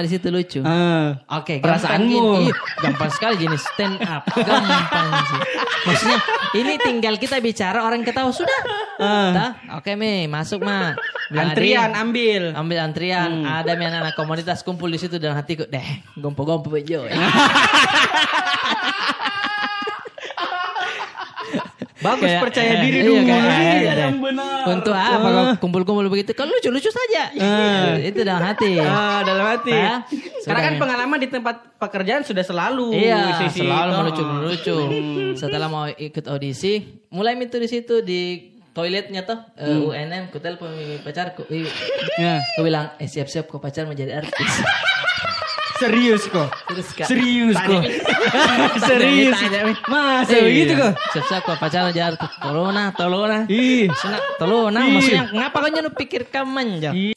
[0.00, 0.60] pertama di situ lucu.
[0.64, 1.20] Ah.
[1.36, 2.48] Oke, gampang Perasaanmu.
[2.80, 4.24] gampang sekali jenis stand up.
[4.32, 5.40] Gampang sih.
[5.84, 6.18] Maksudnya
[6.56, 8.60] ini tinggal kita bicara orang ketawa sudah.
[8.96, 9.30] Ah.
[9.32, 10.96] Dah, Oke Mi, masuk Ma.
[11.30, 12.42] Bilang, Antrian "Adi, ambil.
[12.58, 13.30] ambil antrian.
[13.46, 15.62] Ada mi anak-anak komunitas kumpul di situ dalam hatiku.
[15.64, 15.86] Deh,
[16.16, 17.06] gompo-gompo bejo.
[22.00, 23.20] Bagus Kayak- percaya eh, diri iya, dulu.
[23.20, 24.24] kayak- Iya, iya, yang iya.
[24.24, 24.58] benar.
[24.66, 26.32] Untuk apa kau kumpul-kumpul begitu?
[26.32, 27.22] Kalau lucu-lucu saja.
[28.00, 28.72] Itu dalam hati.
[28.76, 29.68] Ah, dalam hati.
[29.70, 30.00] Ya,
[30.42, 32.96] Karena kan pengalaman di tempat pekerjaan sudah selalu.
[32.96, 33.98] Iya, sisi selalu itu.
[34.00, 34.76] melucu-melucu.
[35.36, 38.20] Setelah mau ikut audisi, mulai itu di situ di
[38.70, 41.44] toiletnya tuh eh, UNM, ku telepon mi pacarku.
[41.48, 41.68] Ih,
[42.16, 42.40] Ya.
[42.56, 44.52] Aku bilang, eh siap-siap kau pacar menjadi artis.
[45.80, 46.48] Serius kok.
[47.08, 47.82] Serius kok.
[48.88, 49.32] Serius.
[49.88, 50.92] Masa Eh, begitu kok?
[51.16, 52.28] Siap-siap kau pacar menjadi artis.
[52.36, 53.38] Tolona, tolona.
[53.48, 53.88] Ih.
[53.96, 54.84] Sana, tolona.
[54.84, 56.92] Maksudnya, ngapa kau nyentuh pikir kamanja?
[56.92, 57.16] Ih.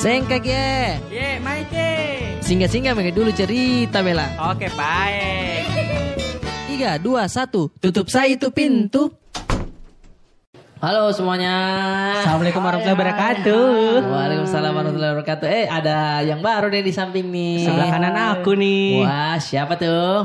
[0.00, 0.96] Sengkak ya.
[1.12, 1.92] Ye, Maike.
[2.40, 4.32] Singgah-singgah mengenai dulu cerita Bella.
[4.48, 5.68] Oke, baik.
[6.72, 7.68] Tiga, dua, satu.
[7.76, 9.12] Tutup saya itu pintu.
[10.80, 11.52] Halo semuanya.
[12.24, 14.00] Assalamualaikum warahmatullahi wabarakatuh.
[14.00, 15.46] Waalaikumsalam warahmatullahi wabarakatuh.
[15.52, 17.68] Eh ada yang baru deh di samping nih.
[17.68, 19.04] Sebelah kanan aku nih.
[19.04, 20.24] Wah siapa tuh?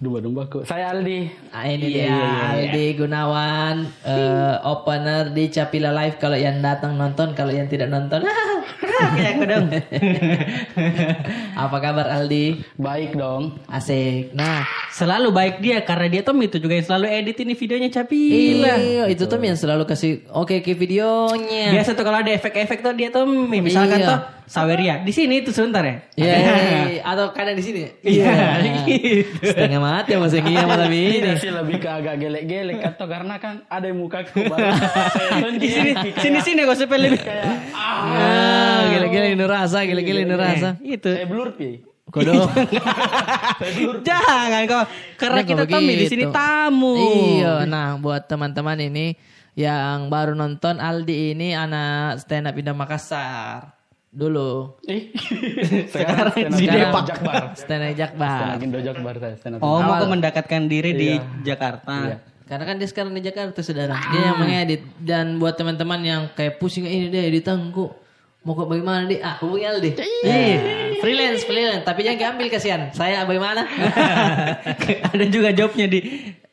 [0.00, 0.64] Dua dombaku.
[0.64, 1.28] Saya Aldi.
[1.52, 2.44] Ah, ini Iya, dia iya, iya.
[2.56, 8.24] Aldi Gunawan eh, opener di Capila Live kalau yang datang nonton kalau yang tidak nonton
[8.24, 9.66] Kayak aku dong.
[11.62, 13.60] apa kabar Aldi Baik dong.
[13.68, 17.92] asik nah Selalu baik dia karena dia tuh itu juga yang selalu edit ini videonya
[17.92, 18.74] Capila.
[18.80, 22.96] iya itu tuh yang selalu kasih oke ke videonya Biasa tuh kalau ada efek-efek tuh
[22.96, 24.08] dia tuh misalkan Iya.
[24.08, 24.18] tuh
[24.50, 26.02] Saweria di sini itu sebentar ya.
[26.18, 26.34] Iya,
[27.14, 27.86] atau kadang di sini.
[28.02, 29.46] Iya, Nah, gitu.
[29.46, 31.22] Setengah mati sama iya malam ini.
[31.22, 35.90] Tidak sih lebih ke agak gelek-gelek atau karena kan ada yang muka saya Di sini
[35.94, 36.18] tunjuk.
[36.18, 37.22] sini sini kok supaya lebih.
[37.70, 40.68] Ah, gila-gila ini rasa, gila-gila ini rasa.
[40.82, 41.14] Itu.
[41.14, 41.86] Saya blur pi.
[42.10, 42.50] Kodok.
[44.08, 44.84] Jangan kok
[45.14, 46.10] karena Nah, kita tamu di begitu.
[46.10, 46.94] sini tamu.
[46.98, 49.14] Iya, nah buat teman-teman ini
[49.54, 53.79] yang baru nonton Aldi ini anak stand up Indah Makassar.
[54.10, 54.74] Dulu.
[54.90, 55.14] Ih.
[55.94, 56.66] Sekarang stand up di.
[56.66, 57.42] Jakbar.
[57.54, 58.38] Stand up Stand Jakbar.
[58.58, 59.60] up Indo Jakbar saya stand up.
[59.62, 61.10] Oh, mau mendekatkan diri di
[61.46, 61.94] Jakarta.
[62.10, 62.16] Iya.
[62.50, 63.94] Karena kan dia sekarang di Jakarta saudara.
[64.10, 67.94] Dia yang mengedit dan buat teman-teman yang kayak pusing ini deh editanku.
[68.42, 69.22] Mau kok bagaimana di?
[69.22, 69.90] Ah, hubungi Aldi.
[70.26, 71.86] Eh, freelance, freelance.
[71.86, 72.90] Tapi jangan ambil kasihan.
[72.90, 73.62] Saya bagaimana?
[75.14, 76.00] ada juga jobnya di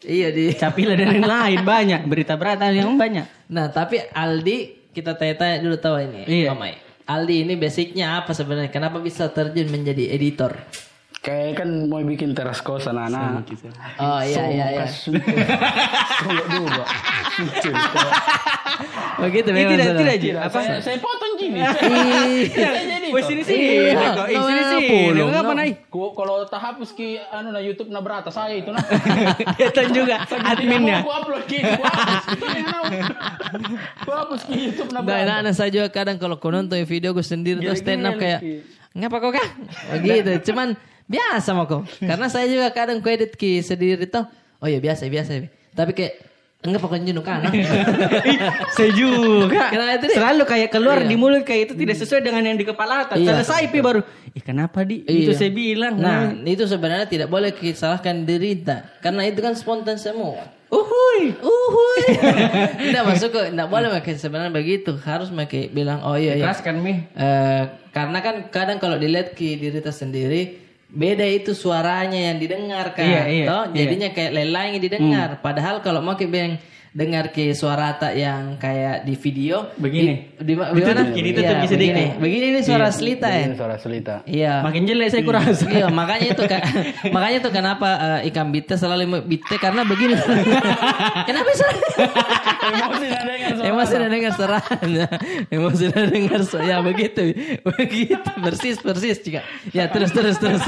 [0.05, 0.53] iya di.
[0.53, 3.25] Capila dan lain-lain banyak berita berita yang banyak.
[3.49, 6.21] Nah, tapi Aldi kita tanya-tanya dulu tahu ini.
[6.29, 6.53] Iya.
[6.53, 6.86] Mamai.
[7.07, 8.67] Aldi ini basicnya apa sebenarnya?
[8.67, 10.59] Kenapa bisa terjun menjadi editor?
[11.17, 13.47] Kayak kan mau bikin teras kosan anak.
[13.97, 14.85] Oh iya iya iya.
[14.87, 16.83] Tunggu dulu.
[19.17, 19.71] Begitu Ini memang.
[19.73, 20.15] tidak tidak.
[20.21, 20.59] Tidak, Apa?
[20.61, 21.59] saya, saya potong gini.
[21.59, 22.69] Iya.
[23.07, 23.65] Wes sini sini.
[23.87, 24.13] Iya.
[24.27, 24.87] Ih, sini Nah, sini.
[24.87, 25.31] pulung.
[25.31, 25.75] Apa naik?
[26.47, 28.79] Ku- Kalau tak hapus ki anu na YouTube na berata saya itu nah.
[29.57, 31.03] Kelihatan juga adminnya.
[31.03, 32.23] Aku upload ki, ku hapus.
[32.31, 32.97] Itu yang anu.
[33.99, 35.23] Ku hapus ki YouTube na Nah, berata.
[35.27, 38.39] anak-anak saya juga kadang kalau kau nonton video gue sendiri tuh stand up kayak
[38.93, 39.47] ngapa kau kah?
[39.93, 40.31] Begitu.
[40.47, 41.83] Cuman biasa mau kau.
[41.99, 44.23] Karena saya juga kadang ku edit ki sendiri tuh.
[44.57, 45.43] Oh iya biasa biasa.
[45.73, 46.13] Tapi kayak
[46.67, 47.39] enggak pokoknya jenuh kan.
[48.75, 49.71] Saya juga.
[49.71, 50.15] Itu, Dik?
[50.19, 51.09] Selalu kayak keluar Iya.
[51.09, 53.17] di mulut kayak itu tidak sesuai dengan yang di kepala atas.
[53.17, 53.39] Iya.
[53.39, 54.01] Selesai pi baru.
[54.35, 55.01] Ih kenapa di?
[55.01, 55.39] Itu Iya.
[55.39, 55.95] saya bilang.
[55.97, 58.85] Nah, itu sebenarnya tidak boleh disalahkan derita.
[58.99, 60.53] Karena itu kan spontan semua.
[60.67, 61.31] Uhuy.
[61.39, 62.01] Uhuy.
[62.91, 64.99] Tidak masuk ke, tidak boleh pakai sebenarnya begitu.
[64.99, 66.43] Harus pakai bilang oh iya iya.
[66.43, 67.07] Keras kan mi?
[67.15, 67.63] Eh,
[67.95, 70.66] karena kan kadang kalau dilihat ke diri kita sendiri
[70.97, 73.05] beda itu suaranya yang didengar kan.
[73.05, 73.85] Iya, iya, Toh, iya.
[73.85, 75.29] jadinya kayak lelaing yang didengar.
[75.45, 76.57] Padahal kalau mau ke yang
[76.97, 80.33] dengar ke suara tak yang kayak di video Begini.
[80.33, 81.13] Di, di, gimana?
[81.13, 81.77] gini, Iya, tutup sedikit.
[81.77, 82.05] begini.
[82.17, 83.45] Begini ini suara selita ya.
[83.53, 84.15] Suara selita.
[84.25, 84.65] Iya.
[84.65, 85.69] Makin jelek saya kurasa.
[85.69, 86.61] Iya, makanya itu kan
[87.13, 87.89] makanya itu kenapa
[88.25, 90.17] eh, ikan bite selalu bite karena begini.
[91.29, 91.69] kenapa sih?
[92.67, 93.63] Emosi na dengan suara.
[93.67, 94.59] Emosi dan dengar.
[95.53, 95.85] Emosi
[96.17, 96.65] dengar suara.
[96.65, 97.21] Ya begitu.
[97.61, 98.29] Begitu.
[98.41, 99.45] Persis, persis juga.
[99.69, 100.65] Ya terus, terus, terus.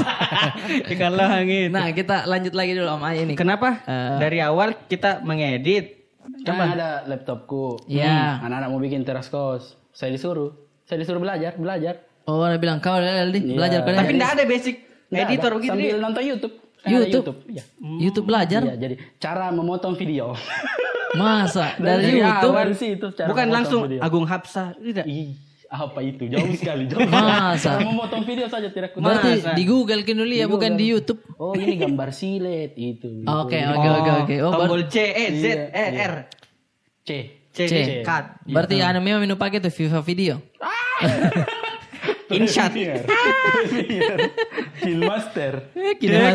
[0.94, 1.74] Kalau angin.
[1.74, 3.34] Nah kita lanjut lagi dulu Om Ay ini.
[3.34, 3.82] Kenapa?
[3.82, 4.18] Eh.
[4.22, 5.99] Dari awal kita mengedit.
[6.40, 7.76] Kan ada laptopku.
[7.86, 8.38] Iya.
[8.38, 9.76] Hmm, Anak-anak mau bikin teras kos.
[9.90, 10.54] Saya disuruh.
[10.82, 12.02] Saya disuruh belajar, belajar.
[12.24, 13.26] Oh, dia bilang kau Iya.
[13.30, 14.76] belajar kau Tapi tidak ada basic
[15.08, 15.56] Nggak editor ada.
[15.56, 15.72] begitu.
[15.72, 16.00] Sambil Di.
[16.00, 16.54] nonton YouTube.
[16.76, 17.12] Kan ada YouTube?
[17.12, 17.38] YouTube.
[17.46, 17.64] Iya.
[17.98, 18.60] YouTube belajar.
[18.62, 20.26] Iya, jadi cara memotong video.
[21.10, 22.54] Masa dari Dari YouTube?
[22.54, 24.00] awal sih itu cara Bukan langsung video.
[24.00, 24.78] Agung Hapsa.
[24.78, 25.04] Tidak.
[25.04, 25.34] Ih,
[25.70, 26.26] apa itu?
[26.26, 27.06] Jauh sekali, jauh.
[27.14, 27.78] Masa?
[27.78, 29.54] Memotong video saja tidak ku Berarti Masa?
[29.54, 31.22] di Google kan dulu ya, bukan di YouTube.
[31.38, 33.22] Oh, ini gambar silet itu.
[33.22, 34.34] Oke, oke, oke, oke.
[34.42, 36.14] Oh, Tombol C, E, Z, E, R.
[37.06, 37.10] C.
[37.54, 37.58] C.
[37.70, 37.74] C.
[38.02, 38.42] Cut.
[38.50, 40.42] Berarti anu memang minum pakai tuh FIFA video.
[42.30, 42.70] Inshot.
[44.80, 45.74] Killmaster.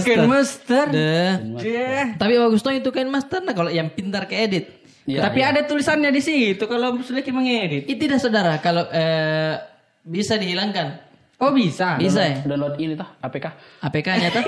[0.03, 0.85] Ken Master.
[0.91, 1.33] Deh.
[1.63, 2.05] Deh.
[2.19, 4.84] Tapi bagus tuh itu kan master nah kalau yang pintar ke edit.
[5.05, 7.85] Iya, Tapi ada tulisannya di situ kalau Suleki mengedit.
[7.85, 9.53] Itu tidak saudara kalau eh,
[10.01, 11.05] bisa dihilangkan.
[11.37, 12.01] Oh bisa.
[12.01, 12.37] Bisa ya?
[12.41, 13.45] Download ini tuh APK.
[13.85, 14.43] APK-nya tuh.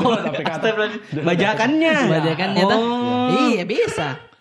[0.00, 0.50] Oh, APK.
[1.20, 1.96] bajakannya.
[2.08, 2.78] Bajakannya tuh.
[2.80, 3.52] Oh.
[3.52, 4.31] Iya bisa.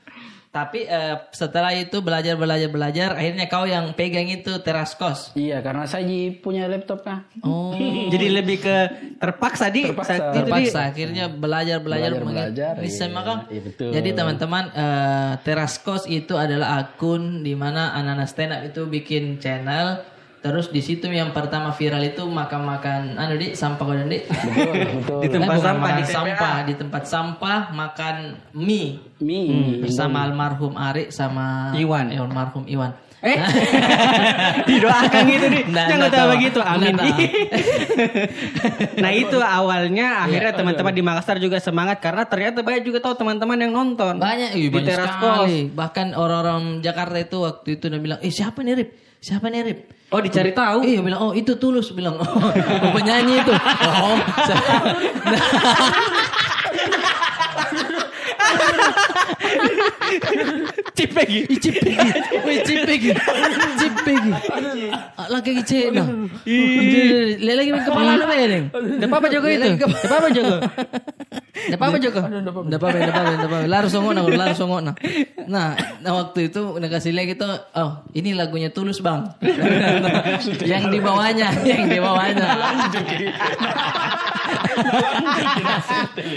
[0.52, 5.32] Tapi eh, setelah itu belajar belajar belajar akhirnya kau yang pegang itu teras kos.
[5.32, 6.04] Iya, karena saya
[6.36, 7.24] punya laptop kan.
[7.40, 7.72] Oh.
[8.14, 8.78] Jadi lebih ke
[9.16, 10.12] terpaksa di Terpaksa.
[10.12, 13.14] saat itu di- terpaksa akhirnya belajar belajar Belajar, belajar, bisa iya.
[13.14, 13.90] makan Iya, betul.
[13.92, 19.40] jadi teman-teman eh, teras kos itu adalah akun di mana anak-anak stand up itu bikin
[19.40, 20.04] channel
[20.42, 25.20] terus di situ yang pertama viral itu makan-makan anu di sampah kau di Betul, betul.
[25.22, 28.16] Di tempat bukan sampah, di sampah di tempat sampah makan
[28.58, 29.86] mie Mie.
[29.86, 32.10] bersama almarhum Ari sama Iwan.
[32.10, 32.92] eh, almarhum Iwan
[33.22, 33.38] Eh,
[34.66, 35.64] didoakan gitu nih.
[35.70, 36.60] Nggak, Jangan nggak tahu begitu.
[36.66, 36.94] Amin.
[36.98, 37.06] Tahu.
[39.06, 43.62] nah itu awalnya akhirnya teman-teman di Makassar juga semangat karena ternyata banyak juga tahu teman-teman
[43.62, 44.18] yang nonton.
[44.18, 45.70] Banyak, ih, di banyak teras sekali.
[45.70, 48.90] Bahkan orang-orang Jakarta itu waktu itu udah bilang, eh siapa nih Rip?
[49.22, 49.80] Siapa nih Rip?
[50.12, 50.84] Oh dicari tahu.
[50.84, 52.52] Iya bilang, oh itu tulus bilang, oh,
[52.96, 53.54] penyanyi itu.
[54.02, 54.18] Oh,
[60.98, 61.40] Cipegi.
[61.62, 62.10] Cipegi,
[62.44, 63.12] wih cipegi,
[63.80, 64.32] cipegi.
[65.32, 66.08] Lagi cek nah.
[67.40, 68.66] Lihat lagi kepala lu bedeng.
[68.72, 69.70] Ada apa Joko itu?
[69.80, 70.56] Ada apa Joko?
[71.72, 72.22] Ada apa Joko?
[72.22, 73.68] Nggak apa-apa, nggak apa-apa, nggak apa-apa.
[73.70, 73.88] Lalu
[74.36, 74.96] lalu songok nah.
[75.48, 75.68] Nah,
[76.04, 76.62] nah waktu itu
[76.92, 79.32] kasih lihat gitu, oh ini lagunya tulus bang.
[80.72, 82.48] yang di bawahnya, yang di bawahnya.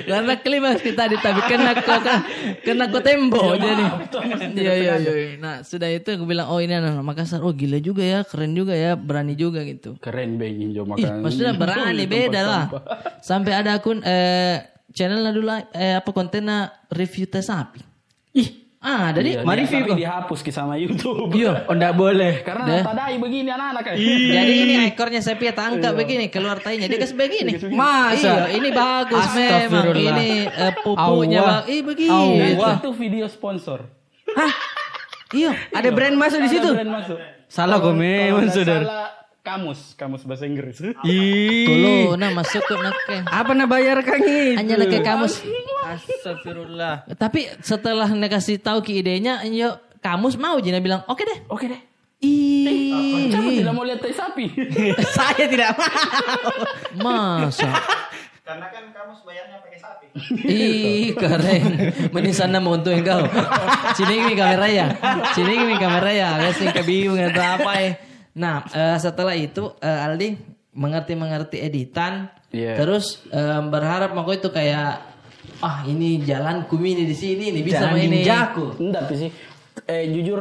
[0.05, 1.97] Karena klimaks kita di tapi kena ke
[2.65, 3.85] kena ke tembok jadi.
[4.55, 5.13] Iya iya iya.
[5.39, 8.73] Nah sudah itu aku bilang oh ini anak Makassar, oh gila juga ya, keren juga
[8.75, 10.01] ya, berani juga gitu.
[10.01, 11.21] Keren Bang Jo makan.
[11.21, 12.65] maksudnya berani beda lah.
[13.21, 14.65] Sampai ada akun eh
[14.95, 17.83] channelnya dulu eh apa kontennya review tes sapi.
[18.35, 19.41] Ih, Ah, ada Iya.
[19.49, 19.97] Mari tapi Vigo.
[19.97, 21.33] dihapus ki sama YouTube.
[21.33, 21.65] Iya.
[21.69, 22.45] oh enggak boleh.
[22.45, 23.97] Karena tadai begini anak-anak kayak.
[24.37, 27.57] Jadi ini ekornya sapi tangkap begini keluar tainya dia kasih begini.
[27.73, 28.53] Masa?
[28.53, 29.89] Iya, ini bagus memang.
[29.97, 31.65] Ini eh, pupunya Allah.
[31.65, 31.73] bang.
[31.73, 32.53] Ih begini.
[32.61, 33.89] Itu video sponsor.
[34.37, 34.53] Hah?
[35.33, 35.57] Iya.
[35.73, 36.69] Ada brand masuk di situ?
[36.69, 37.17] Ada brand masuk.
[37.49, 39.24] Salah Kalau memang saudara.
[39.45, 40.81] Kamus, kamus bahasa Inggris.
[41.05, 41.69] Ih.
[41.69, 43.29] Tulu, nah masuk ke nake.
[43.29, 44.57] Apa na bayar kang itu?
[44.57, 45.45] Hanya nake kamus.
[45.85, 47.05] Astagfirullah.
[47.13, 51.39] Tapi setelah nek kasih tahu ki idenya, yo kamus mau Jina bilang oke deh.
[51.53, 51.77] Oke deh.
[52.25, 54.49] Ih, Siapa tidak mau lihat tai sapi?
[55.21, 55.77] Saya tidak
[56.97, 57.45] mau.
[57.45, 57.69] masa?
[58.41, 60.07] Karena kan kamu bayarnya pakai sapi.
[60.41, 61.65] Ih keren.
[62.17, 63.29] Menisan nama untuk engkau.
[63.93, 64.87] Sini ini kamera ya.
[65.37, 66.29] Sini ini kamera ya.
[66.41, 67.93] Guys yang kebingung atau apa ya.
[68.35, 70.29] Nah eh, setelah itu eh, Aldi
[70.75, 72.29] mengerti-mengerti editan.
[72.51, 72.79] Iya.
[72.79, 75.15] Terus eh, berharap mau itu kayak
[75.61, 78.17] ah ini jalan kumini di sini nih bisa Jalan main ini.
[78.25, 78.67] ninjaku.
[78.81, 79.31] Enggak sih.
[79.87, 80.41] Eh jujur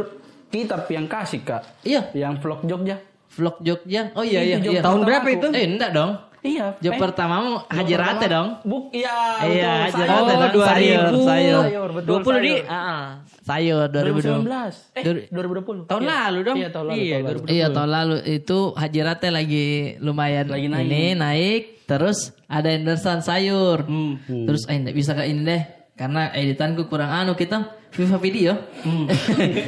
[0.50, 1.86] kita yang kasih kak.
[1.86, 2.10] Iya.
[2.14, 2.98] Yang vlog Jogja.
[3.34, 4.14] Vlog Jogja.
[4.18, 4.58] Oh iya iya.
[4.58, 4.66] Iya.
[4.66, 5.36] Jogja Tahun berapa aku.
[5.38, 5.48] itu?
[5.54, 6.12] Eh enggak dong.
[6.44, 6.76] Iya.
[6.78, 7.36] Jog eh, pertama
[7.66, 8.50] Haji Jog Rate pertama- dong.
[8.62, 9.16] Buk, iya.
[9.42, 9.72] Iya.
[9.88, 10.40] Rate Oh, dong.
[10.52, 10.68] 2000.
[10.68, 11.90] Sayur, sayur.
[11.96, 12.66] Betul, 20 di sayur.
[12.68, 13.04] Ah, ah.
[13.42, 14.44] sayur 2020.
[14.44, 14.76] 2019.
[14.92, 15.80] Eh, Dur- 2020.
[15.88, 16.12] Tahun Iya.
[16.14, 16.58] lalu dong.
[16.58, 16.96] Iya, tahun lalu.
[17.00, 17.40] Iya, tahun lalu.
[17.40, 17.50] 2020.
[17.50, 20.84] Iya tahun lalu itu Haji Rate lagi lumayan Lagi naik.
[20.86, 24.16] ini naik terus ada endorsean sayur Hmm.
[24.46, 25.62] terus eh bisa ke ini deh
[25.94, 27.60] karena editanku kurang anu kita
[27.90, 28.56] Viva video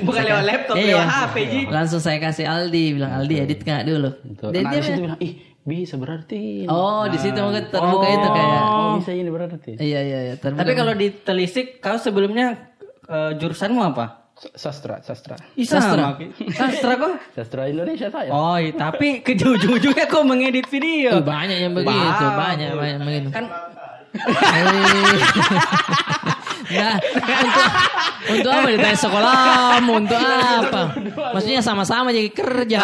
[0.01, 0.97] Bukan lewat laptop, Iya.
[0.97, 1.59] lewat HP Ji.
[1.67, 4.49] langsung saya kasih Aldi bilang Aldi edit nggak dulu Betul.
[4.49, 5.33] dia, dia bilang, ih
[5.65, 6.69] bisa berarti.
[6.69, 9.75] oh di situ mungkin terbuka itu kayak Oh, bisa ini berarti.
[9.81, 10.61] iya iya iya terbuka.
[10.61, 12.71] Tapi kalau ditelisik, kau sebelumnya
[13.03, 14.25] eh, jurusanmu apa?
[14.35, 15.39] Sastra, sastra.
[15.55, 16.19] Ih, Sastra.
[16.51, 17.13] Sastra kok?
[17.31, 18.29] Sastra Indonesia saya.
[18.29, 21.23] Oh, iya, tapi ke ujung-ujungnya kok mengedit video.
[21.23, 22.35] Banyak yang begitu Wow.
[22.35, 23.45] banyak banyak yang begitu Kan.
[26.65, 27.69] Nah, untuk
[28.25, 29.37] untuk apa ditanya sekolah,
[29.85, 30.97] untuk apa?
[31.37, 32.81] Maksudnya sama-sama jadi kerja.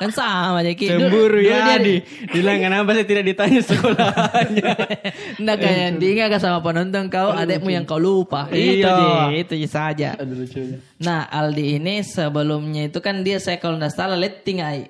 [0.00, 2.00] Kan sama jadi cemburu ya di
[2.32, 4.72] bilang kenapa saya tidak ditanya sekolahnya.
[5.44, 8.48] Nggak kayak dia nggak sama penonton kau, adekmu yang kau lupa.
[8.48, 8.96] Itu Iya.
[9.28, 10.16] dia, itu saja.
[10.16, 10.80] Aduh lucunya.
[11.04, 14.88] Nah, Aldi ini sebelumnya itu kan dia saya kalau nggak salah letting ai.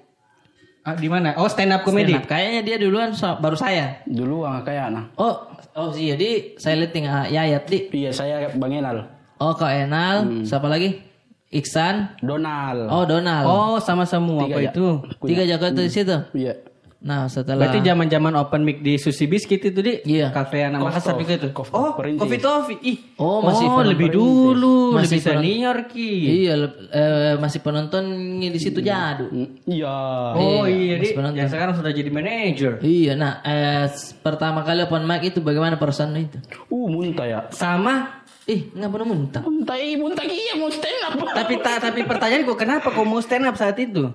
[0.86, 1.34] Ah, di mana?
[1.42, 2.14] Oh, stand up comedy.
[2.14, 2.30] Stand up.
[2.30, 4.06] Kayaknya dia duluan so- baru saya.
[4.06, 5.04] Dulu nggak kayak nah.
[5.18, 5.42] Oh,
[5.74, 7.90] oh iya di saya letting ah, Yayat di.
[7.90, 9.10] Iya saya Bang Enal.
[9.42, 11.09] Oh, Kak Enal, siapa lagi?
[11.50, 12.14] Iksan.
[12.20, 12.86] Donald.
[12.86, 13.44] Oh, Donald.
[13.44, 14.70] Oh, sama semua Tiga apa ya?
[14.70, 14.86] itu?
[15.20, 16.16] Tiga Jakarta di situ.
[16.32, 16.54] Iya.
[17.00, 20.36] Nah setelah Berarti zaman-zaman open mic di Sushi Biscuit itu di Iya.
[20.36, 21.48] Cafe anak Makassar juga itu.
[21.48, 21.96] Coffee Oh.
[21.96, 22.76] Coffee Toffee.
[22.84, 22.98] Ih.
[23.16, 25.40] Oh, masih penonton lebih dulu, Masih lebih penonton.
[25.48, 26.12] senior ki.
[26.44, 26.54] Iya
[26.92, 29.32] eh, masih penontonnya di situ jadu.
[29.32, 29.96] Mm, Iya.
[30.36, 31.16] Oh iya, masih di.
[31.16, 31.38] penonton.
[31.40, 32.72] Yang sekarang sudah jadi manager.
[32.84, 33.88] Iya, nah eh,
[34.20, 36.36] pertama kali open mic itu bagaimana perasaan itu?
[36.68, 37.40] Uh, muntah ya.
[37.48, 39.42] Sama Ih, nggak pernah muntah.
[39.42, 41.12] Muntah, muntah iya mau stand up.
[41.30, 44.10] tapi tak tapi pertanyaan kok kenapa kau mau stand up saat itu?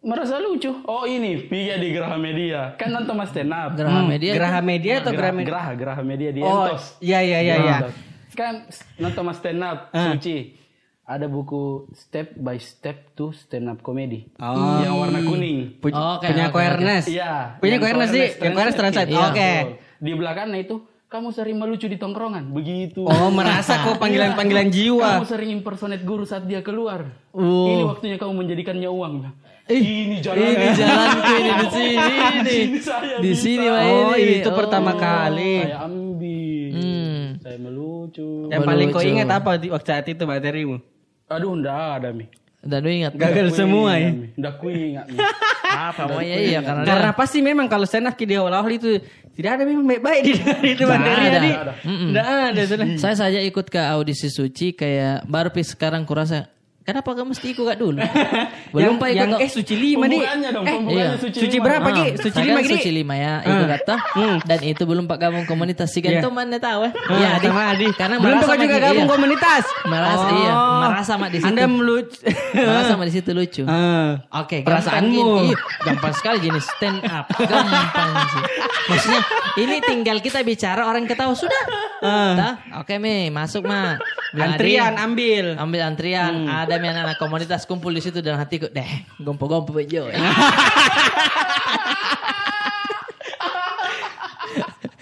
[0.00, 0.68] Merasa lucu.
[0.84, 2.76] Oh ini, Piga di Geraha Media.
[2.76, 3.72] Kan nonton mas stand up.
[3.72, 4.32] Geraha Media.
[4.32, 5.48] Geraha Media atau Geraha, Geraha Media?
[5.48, 6.84] Geraha, Geraha Media di Oh, Entos.
[7.00, 7.76] iya iya iya iya.
[8.32, 10.12] Kan nonton mas stand up, Ah.
[10.12, 10.60] Suci.
[11.04, 14.28] Ada buku step by step to stand up comedy.
[14.36, 14.80] Oh.
[14.80, 15.58] Yang warna kuning.
[15.76, 17.04] Pu- Oke, punya oke, awareness.
[17.06, 17.60] Iya.
[17.60, 19.08] Punya awareness sih, yang awareness translate.
[19.08, 19.50] Iya, Oke.
[20.00, 20.80] Di belakangnya itu
[21.14, 23.06] kamu sering melucu di tongkrongan, begitu.
[23.06, 25.22] Oh, merasa kok panggilan-panggilan jiwa.
[25.22, 27.06] Kamu sering impersonate guru saat dia keluar.
[27.30, 27.70] Oh.
[27.70, 29.30] Ini waktunya kamu menjadikannya uang.
[29.70, 30.42] ini jalan.
[30.42, 34.42] Ini jalanku ini di sini saya Di sini Oh, ini.
[34.42, 35.62] itu pertama kali.
[35.62, 36.68] Saya ambil.
[36.74, 37.22] Hmm.
[37.38, 38.28] Saya melucu.
[38.50, 40.82] Yang paling kau ingat apa di waktu saat itu materimu?
[41.30, 42.26] Aduh, ndak ada mi.
[42.64, 43.12] Dan lu ingat.
[43.12, 44.10] Gagal semua ya.
[44.40, 45.06] Ndak ku ingat
[45.74, 48.98] apa pokoknya iya karena Karena pasti memang kalau stand up di awal-awal itu
[49.34, 50.32] tidak ada memang baik-baik di
[50.78, 51.50] itu materi
[51.82, 52.10] Mm-mm.
[52.14, 52.62] tidak ada
[52.94, 56.53] saya saja ikut ke audisi suci kayak baru sekarang kurasa
[56.84, 57.98] kenapa kamu mesti ikut gak dulu?
[58.74, 60.20] Belum pak ikut yang eh suci lima nih.
[60.52, 61.06] Dong, Eh, iya.
[61.16, 61.64] suci, Suci lima.
[61.66, 62.06] berapa Ah, Ki?
[62.16, 62.72] Suci lima gini.
[62.76, 63.70] suci lima ya, itu Ah.
[63.72, 63.94] kata.
[64.14, 64.36] Hmm.
[64.42, 66.20] Dan itu belum pak gabung komunitas si Iya.
[66.20, 66.92] Gantung mana tahu eh.
[66.92, 67.46] Ah, Iya, Adi.
[67.46, 67.86] sama Adi.
[67.90, 69.12] Karena Belum kau juga gabung iya.
[69.12, 69.64] komunitas.
[69.84, 70.52] Merasa iya,
[70.84, 71.48] merasa mak di situ.
[71.48, 72.18] Anda melucu.
[72.52, 73.62] Merasa sama di situ lucu.
[74.34, 75.24] Oke, Perasaanmu.
[75.80, 77.26] gampang sekali gini stand up.
[77.34, 78.42] Gampang sih.
[78.84, 79.20] Maksudnya
[79.56, 81.62] ini tinggal kita bicara orang ketawa sudah.
[82.00, 82.32] Ah.
[82.34, 83.96] Dah, Oke, Mi, masuk, Ma.
[84.34, 85.46] Antrian "Adi, ambil.
[85.56, 86.32] ambil antrian.
[86.42, 86.66] Hmm.
[86.66, 88.66] Ada mi anak-anak komunitas kumpul di situ dalam hatiku.
[88.68, 90.08] Deh, gompo-gompo bejo.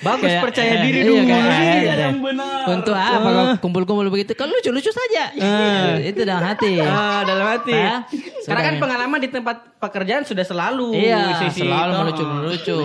[0.02, 1.23] Bagus Kayak- percaya eh, diri iya, dulu.
[1.23, 1.95] kayak- Iya, iya.
[2.11, 2.62] Yang benar.
[2.75, 4.35] Untuk apa kau kumpul-kumpul begitu?
[4.35, 5.31] Kalau lucu-lucu saja.
[5.38, 5.95] Ah.
[6.02, 6.75] Itu dalam hati.
[6.83, 7.71] Ah, dalam hati.
[7.71, 8.02] Ya,
[8.43, 11.99] Karena kan pengalaman di tempat pekerjaan sudah selalu Iya, sisi- selalu oh.
[12.02, 12.76] melucu melucu.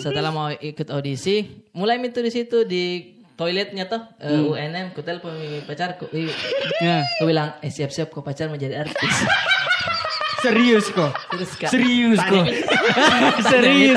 [0.00, 1.44] Setelah mau ikut audisi,
[1.76, 6.06] mulai itu di situ di toiletnya tuh eh, UNM, ku telepon mi pacarku.
[6.10, 6.30] Ih,
[6.80, 7.02] Ya.
[7.18, 9.14] Aku bilang, eh siap-siap kau pacar menjadi artis.
[10.44, 11.08] Serius kok.
[11.32, 12.44] Terus Kak, Serius kok.
[13.52, 13.96] Serius.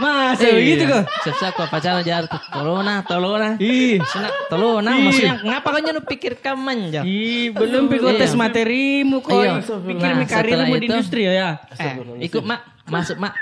[0.00, 1.04] Masa Iya, begitu kok?
[1.20, 2.40] Siap-siap kau pacar menjadi artis.
[2.48, 3.50] Tolona, tolona.
[3.60, 4.00] Ih.
[4.08, 4.88] Sana, tolona.
[4.96, 7.04] Maksudnya ngapa kau nyanyi pikir manja?
[7.04, 8.20] Ih, belum pikir Iya.
[8.24, 9.36] tes materimu kok.
[9.36, 9.60] Iya.
[9.60, 11.32] Pikir Nah, karirmu di industri ya.
[11.36, 11.50] ya.
[11.76, 11.92] Eh,
[12.24, 13.36] ikut mak, masuk mak.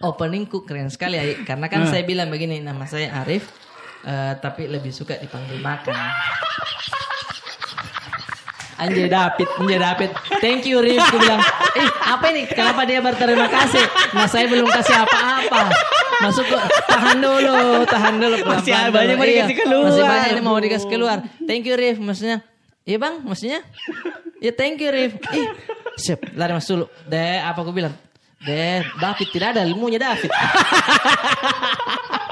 [0.00, 3.48] Openingku keren sekali ya, karena kan saya bilang begini, nama saya Arif,
[4.04, 5.96] eh, tapi lebih suka dipanggil makan.
[8.74, 10.10] Anjay David, anjay David.
[10.42, 11.40] Thank you Rif, aku bilang.
[11.78, 12.42] Eh, apa ini?
[12.50, 13.86] Kenapa dia berterima kasih?
[14.12, 15.70] Nah, saya belum kasih apa-apa.
[16.26, 18.36] Masuk kok, tahan dulu, tahan dulu.
[18.42, 19.22] Masih banyak dulu.
[19.22, 19.86] mau Iya, dikasih keluar.
[19.86, 21.18] Masih banyak ini mau dikasih keluar.
[21.46, 22.42] Thank you Rif, maksudnya.
[22.84, 23.60] Iya bang, maksudnya.
[24.42, 25.16] Ya thank you Rif.
[25.32, 25.48] Ih,
[25.96, 26.86] siap, lari masuk dulu.
[27.06, 27.94] Deh, apa aku bilang?
[28.42, 30.28] Deh, David tidak ada ilmunya David.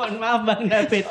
[0.00, 1.04] Mohon maaf Bang David.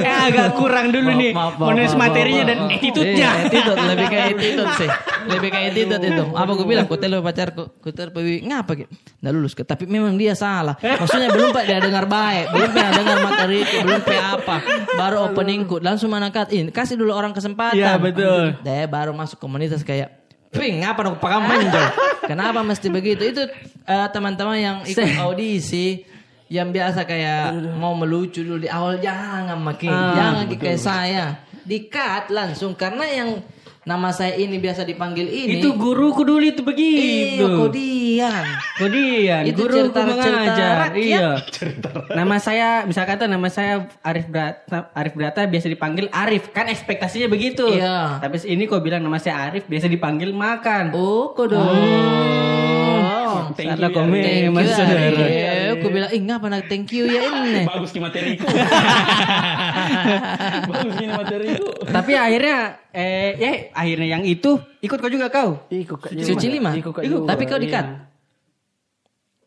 [0.00, 1.32] eh, agak kurang dulu Maaf, nih.
[1.32, 2.72] maaf, maaf, Menulis maaf, materinya maaf, dan maaf.
[2.72, 3.12] attitude-nya.
[3.12, 4.90] Iya, attitude, lebih kayak attitude sih.
[5.22, 6.24] Lebih kayak attitude itu.
[6.32, 8.88] Apa gue bilang, ku telo pacarku, ku terpewi, ngapa gitu?
[9.20, 9.62] Nggak lulus ke.
[9.62, 10.72] Tapi memang dia salah.
[10.80, 14.56] Maksudnya belum pak dia dengar baik, belum pernah dengar materi, belum pe apa.
[14.96, 17.76] Baru openingku, langsung manakat, in kasih dulu orang kesempatan.
[17.76, 18.56] Iya, betul.
[18.58, 21.80] Deh baru masuk komunitas kayak Ping, ngapa dong pakam manjol?
[22.28, 23.24] Kenapa mesti begitu?
[23.24, 23.48] Itu
[23.82, 26.04] eh, teman-teman yang ikut audisi
[26.52, 31.24] yang biasa kayak mau melucu dulu di awal jangan makin Ah, jangan kayak saya
[31.64, 33.30] di-cut langsung karena yang
[33.82, 37.46] nama saya ini biasa dipanggil ini Itu guruku dulu itu iya begitu.
[37.58, 40.74] kodian Kodian, Itu guruku cerita-cerita mengajar.
[40.84, 40.92] rakyat.
[40.94, 41.30] Iya.
[42.12, 46.50] Nama saya, misalkan tuh nama saya Arif Brata, Arif Brata biasa dipanggil Arif.
[46.50, 47.66] Kan ekspektasinya begitu.
[47.68, 48.18] Iya.
[48.18, 50.94] Tapi ini kok bilang nama saya Arif biasa dipanggil makan.
[50.94, 51.34] oh
[53.52, 55.10] Thank Ada you, komen Thank you, mas saudara.
[55.82, 57.66] Aku bilang, ih ngapa nak thank you ya ini.
[57.74, 58.46] Bagus ki materiku.
[60.70, 61.68] Bagus ki materiku.
[61.90, 62.58] Tapi akhirnya,
[62.94, 65.66] eh, ya akhirnya yang itu ikut kau juga kau.
[65.66, 66.70] Ikut Kak Suci lima?
[66.78, 67.26] Ikut Kak Ikut.
[67.26, 67.64] juga, Tapi kau iya.
[67.66, 67.86] di-cut?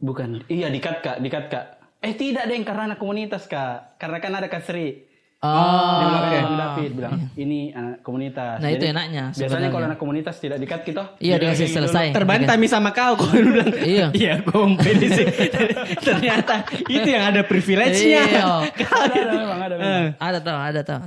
[0.04, 0.30] Bukan.
[0.52, 1.66] Iya di-cut Kak, di-cut Kak.
[2.04, 3.96] Eh tidak deh karena anak komunitas Kak.
[3.96, 5.05] Karena kan ada Kak Sri.
[5.46, 6.38] Dia Oh, bilang oke.
[6.38, 8.58] Bang David bilang ini anak komunitas.
[8.58, 9.70] Nah, itu enaknya Biasanya sebenarnya.
[9.70, 11.04] kalau anak komunitas tidak di-cut gitu.
[11.18, 12.06] Iya, Jadi dikasih selesai.
[12.12, 13.70] Terbantah mi sama kau kau bilang.
[13.76, 14.08] Iya.
[14.12, 15.26] Iya, kompeni sih.
[16.08, 18.24] Ternyata itu yang ada privilege-nya.
[18.24, 18.44] Iya.
[18.96, 19.94] Ada, ada memang ada memang.
[19.96, 21.02] Eh, Ada tau, ada tau.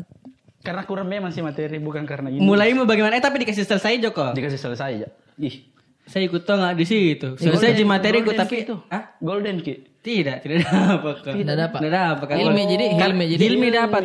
[0.58, 2.38] Karena kurang memang sih materi bukan karena ini.
[2.38, 3.14] Mulaimu bagaimana?
[3.14, 4.32] Eh tapi dikasih selesai Joko.
[4.32, 5.08] Dikasih selesai ya.
[5.38, 5.64] Ih.
[6.08, 7.28] Saya ikut toh nggak di situ.
[7.36, 8.74] Selesai di materi ikut tapi itu.
[8.88, 9.14] Hah?
[9.20, 10.00] Golden Ki.
[10.00, 11.14] Tidak, tidak dapat.
[11.20, 11.80] Tidak dapat.
[11.84, 12.26] Tidak dapat.
[12.40, 14.02] Hilmi jadi Hilmi jadi Hilmi dapat.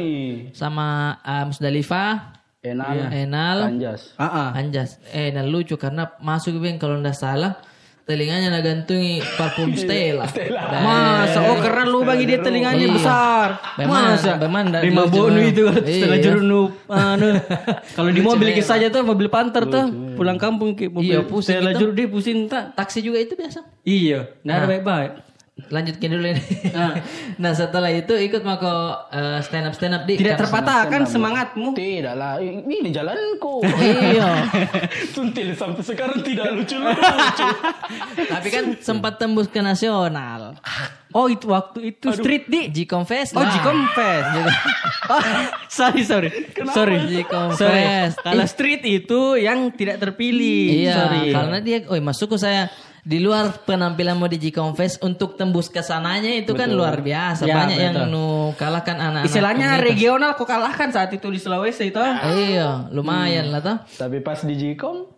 [0.52, 3.12] sama uh, Musdalifah, Enal.
[3.12, 4.16] Enal, Anjas.
[4.16, 4.50] Ah, ah.
[4.56, 4.96] Anjas.
[5.12, 7.60] Eh, nah lucu karena masuk bang kalau ndak salah
[8.04, 10.28] telinganya nak gantungi parfum Stella.
[10.78, 12.92] Masa oh karena lubang dia telinganya Iya.
[12.92, 13.48] besar.
[13.80, 14.36] Masa?
[14.36, 16.24] bagaimana ndak Lima bonu itu setelah Iya.
[16.24, 17.30] jerunu anu.
[17.96, 21.10] Kalau di mobil kisah saja tuh mobil panter tuh pulang kampung ke mobil.
[21.10, 21.80] Iya, pusing Setelah itu.
[21.80, 22.76] jeruk dia pusing tak.
[22.76, 23.60] Taksi juga itu biasa.
[23.84, 25.12] Iya, ada baik-baik.
[25.54, 26.42] Lanjutkan dulu ini.
[27.42, 28.74] nah setelah itu ikut mau ke
[29.46, 30.18] stand up stand up di.
[30.18, 31.78] Tidak terpatahkan semangatmu.
[31.78, 33.62] Tidak lah, ini jalanku.
[33.94, 34.50] Iya.
[35.14, 37.48] Tuntil sampai sekarang tidak lucu-lucu.
[38.18, 40.58] Tapi kan sempat tembus ke nasional.
[41.14, 42.74] Oh itu waktu itu street di.
[42.74, 43.38] G Confess.
[43.38, 43.54] Oh, lah.
[43.54, 44.26] G-Confess.
[45.14, 45.22] oh,
[45.70, 46.30] sorry, sorry.
[46.74, 46.98] sorry.
[47.06, 48.18] G-Confess.
[48.18, 48.26] Sorry.
[48.26, 50.90] Kalau street itu yang tidak terpilih.
[50.90, 51.30] Iya, Sorry.
[51.30, 55.68] karena dia, oh masuk ke saya di luar penampilan mau di G Confess untuk tembus
[55.68, 57.44] ke sananya itu kan luar biasa.
[57.44, 58.10] Ya, Banyak yang betul.
[58.10, 59.28] nu kalahkan anak-anak.
[59.28, 59.88] Istilahnya komunitas.
[59.92, 62.00] regional kok kalahkan saat itu di Sulawesi itu.
[62.00, 63.78] Iya, lumayan lah toh.
[64.00, 65.12] Tapi pas di Jikom,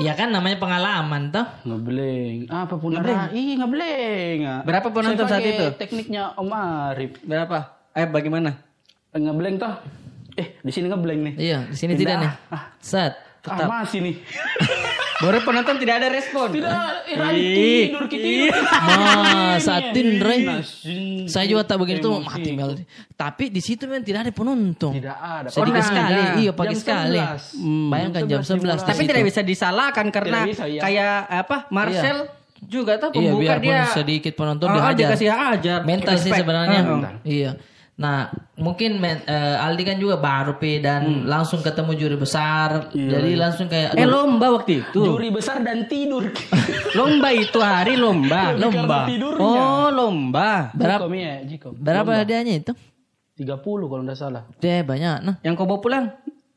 [0.00, 1.44] Iya kan namanya pengalaman toh.
[1.62, 2.48] ngebleng.
[2.48, 3.28] Apa pun ada.
[3.30, 4.38] Ih, ngebleng.
[4.48, 4.60] ah.
[4.64, 5.66] Berapa penonton saat itu?
[5.76, 7.20] Tekniknya Om Arif.
[7.20, 7.84] Berapa?
[7.92, 8.56] Eh bagaimana?
[9.12, 9.76] Ngebleng toh.
[10.40, 11.34] Eh, di sini ngebleng nih.
[11.36, 12.16] Iya, di sini Pindah.
[12.16, 12.32] tidak nih.
[12.80, 13.12] Set.
[13.44, 14.16] Ah, masih nih.
[15.20, 16.48] Baru penonton tidak ada respon.
[16.50, 16.72] Tidak,
[17.04, 18.56] eh, Rai, tidur kita tidur.
[19.52, 20.40] Masatin Ray.
[20.42, 21.26] Nasin.
[21.26, 22.80] Saya juga tak begitu mati Mel.
[23.12, 24.92] Tapi di situ memang tidak ada penonton.
[24.92, 25.48] Tidak ada.
[25.48, 26.34] Sedikit Oh, sekali, ada.
[26.36, 27.18] iya pagi Jam sekali.
[27.20, 27.52] 11.
[27.54, 30.80] Hmm, Bayangkan jam 11 Tapi tidak bisa disalahkan karena iya.
[30.80, 31.56] kayak apa?
[31.68, 32.18] Marcel
[32.62, 33.84] juga tuh Iya, pembuka biarpun dia.
[33.90, 35.08] sedikit penonton Ah, dihajar.
[35.12, 35.78] dikasih ajar.
[35.82, 36.80] Mental sih sebenarnya.
[36.80, 37.50] Ah, Iya.
[38.00, 42.88] Nah, mungkin men- eh, Aldi kan juga baru P dan langsung ketemu juri besar.
[42.90, 45.04] Jadi langsung kayak Eh lomba waktu itu.
[45.04, 46.32] Juri besar dan tidur.
[46.98, 48.56] Lomba itu hari lomba.
[48.56, 49.04] lomba.
[49.36, 50.72] Oh, lomba.
[50.72, 51.72] Berapa Jikom ya, Jikom.
[51.76, 52.72] berapa hadiahnya itu?
[53.36, 54.42] 30 kalau enggak salah.
[54.58, 55.36] Deh banyak nah.
[55.40, 56.06] Yang kau bawa pulang?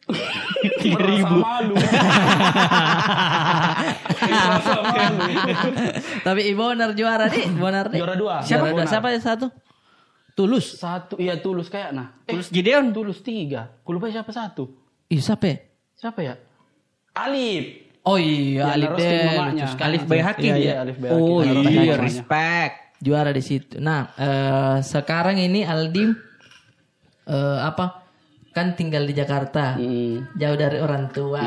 [0.84, 1.76] Merasa malu.
[4.24, 5.24] Merasa malu.
[6.24, 8.00] Tapi Ibonar juara nih, Bonar nih.
[8.00, 8.36] Juara dua.
[8.42, 8.90] Siapa Juara dua.
[8.90, 9.48] siapa yang satu?
[10.34, 10.66] Tulus.
[10.76, 12.18] Satu, iya tulus kayak nah.
[12.26, 12.90] Eh, Tulus Gideon.
[12.90, 13.70] tulus tiga.
[13.80, 14.66] Aku lupa siapa satu.
[15.08, 15.46] Ih, siapa?
[15.46, 15.58] ya?
[15.94, 16.34] Siapa ya?
[17.14, 17.66] Alif.
[18.04, 19.30] Oh iya, Yang Alif deh.
[19.80, 20.44] Alif Bayhaki.
[20.44, 21.22] Iya, iya, Alif Bayhaki.
[21.22, 22.74] Oh iya, respect.
[22.98, 23.78] juara di situ.
[23.78, 26.04] Nah, eh, sekarang ini Aldi
[27.26, 28.04] eh, apa?
[28.50, 30.30] Kan tinggal di Jakarta, Hmm.
[30.34, 31.42] jauh dari orang tua.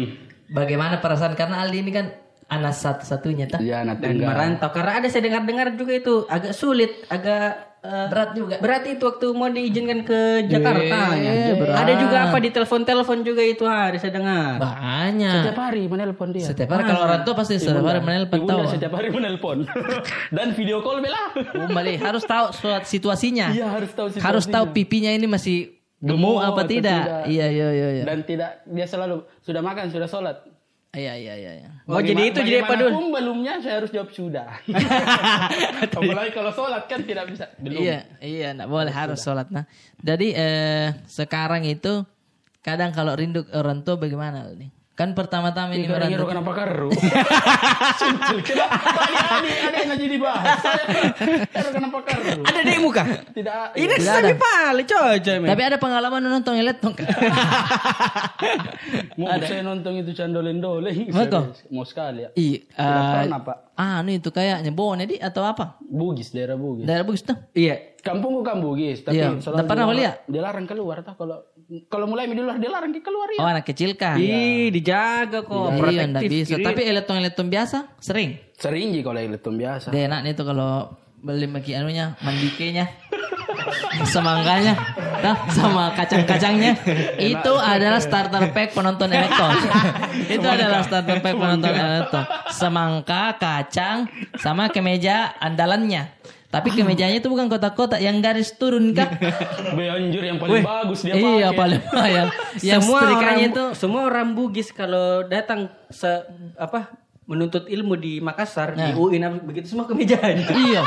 [0.58, 2.06] Bagaimana perasaan karena Aldi ini kan
[2.46, 3.60] anak satu-satunya tak?
[3.60, 4.28] Iya, anak Dan tunggal.
[4.28, 8.54] merantau karena ada saya dengar-dengar juga itu agak sulit, agak eh, Berat juga.
[8.64, 10.98] Berat itu waktu mau diizinkan ke Jakarta.
[11.14, 11.54] Eh, ya.
[11.60, 11.76] berat.
[11.84, 14.56] Ada juga apa di telepon-telepon juga itu hari saya dengar.
[14.56, 15.44] Banyak.
[15.44, 16.46] Setiap hari menelpon dia.
[16.48, 18.60] Setiap hari kalau orang tua pasti setiap hari menelpon tahu.
[18.72, 19.58] setiap hari menelpon.
[20.36, 21.36] Dan video call bela.
[21.36, 22.50] Kembali harus tahu
[22.88, 23.52] situasinya.
[23.52, 24.24] Iya, harus tahu situasinya.
[24.32, 27.04] Harus tahu pipinya ini masih gemuk apa atau tidak.
[27.28, 28.04] Iya iya iya iya.
[28.04, 30.36] Dan tidak dia selalu sudah makan, sudah sholat.
[30.94, 31.52] Iya iya iya.
[31.58, 31.70] iya.
[31.90, 32.88] Oh, jadi itu jadi apa dulu?
[32.94, 34.48] Bagaimanapun belumnya saya harus jawab sudah.
[35.98, 37.50] Apalagi kalau sholat kan tidak bisa.
[37.58, 37.82] Belum.
[37.82, 39.50] Iya, iya, enggak boleh harus sholat.
[39.50, 39.66] Nah,
[39.98, 42.06] jadi eh, sekarang itu
[42.62, 44.70] kadang kalau rindu orang tua bagaimana nih?
[44.94, 46.30] Kan pertama-tama ini Ini orang orang tua.
[46.30, 46.90] kenapa karu?
[48.46, 48.78] Kenapa?
[48.94, 50.58] Tadi ada yang jadi bahas.
[51.50, 52.46] Saya kenapa karu?
[52.46, 53.02] Ada di muka.
[53.34, 53.74] Tidak.
[53.74, 54.38] Ini Tidak sapi ada.
[54.38, 55.14] pali coy.
[55.18, 56.94] Tapi ada pengalaman nonton eletong.
[59.18, 61.10] Mau saya nonton itu candolen doleng.
[61.70, 62.30] Mau sekali ya.
[62.38, 62.60] Iya.
[63.34, 63.56] Pak.
[63.74, 65.74] ah, anu itu kayaknya Bone di atau apa?
[65.82, 66.86] Bugis, daerah Bugis.
[66.86, 67.34] Daerah bagus tuh.
[67.50, 67.98] Iya.
[67.98, 69.42] Kampungku kan Bugis, tapi Iya.
[69.42, 70.22] pernah lihat?
[70.30, 71.42] Dilarang keluar tau kalau
[71.88, 73.40] kalau mulai di luar dilarang ke keluar ya.
[73.40, 74.20] Oh, anak kecil kah?
[74.20, 75.80] Ih, dijaga kok.
[75.80, 76.54] Iya, bisa.
[76.56, 76.64] kiri.
[76.64, 78.36] Tapi eletong-eletong biasa sering.
[78.54, 79.88] Sering sih kalau elektron biasa.
[79.90, 80.92] Dia enak nih tuh kalau
[81.24, 82.92] beli maki anunya, mandikenya.
[84.04, 84.74] Semangganya,
[85.24, 86.76] nah, sama kacang-kacangnya.
[87.32, 89.56] Itu adalah starter pack penonton elektron.
[90.34, 92.24] Itu adalah starter pack penonton elektron.
[92.52, 96.12] Semangka, kacang, sama kemeja andalannya.
[96.54, 99.10] Tapi kemejanya itu bukan kotak-kotak yang garis turun kah?
[99.76, 101.58] Be anjir yang paling bagus dia iya pakai.
[101.58, 102.28] paling yang
[102.78, 106.06] yang semua orang itu semua orang Bugis kalau datang se
[106.54, 110.44] apa menuntut ilmu di Makassar di UI nah, begitu semua kemejaan.
[110.68, 110.84] iya.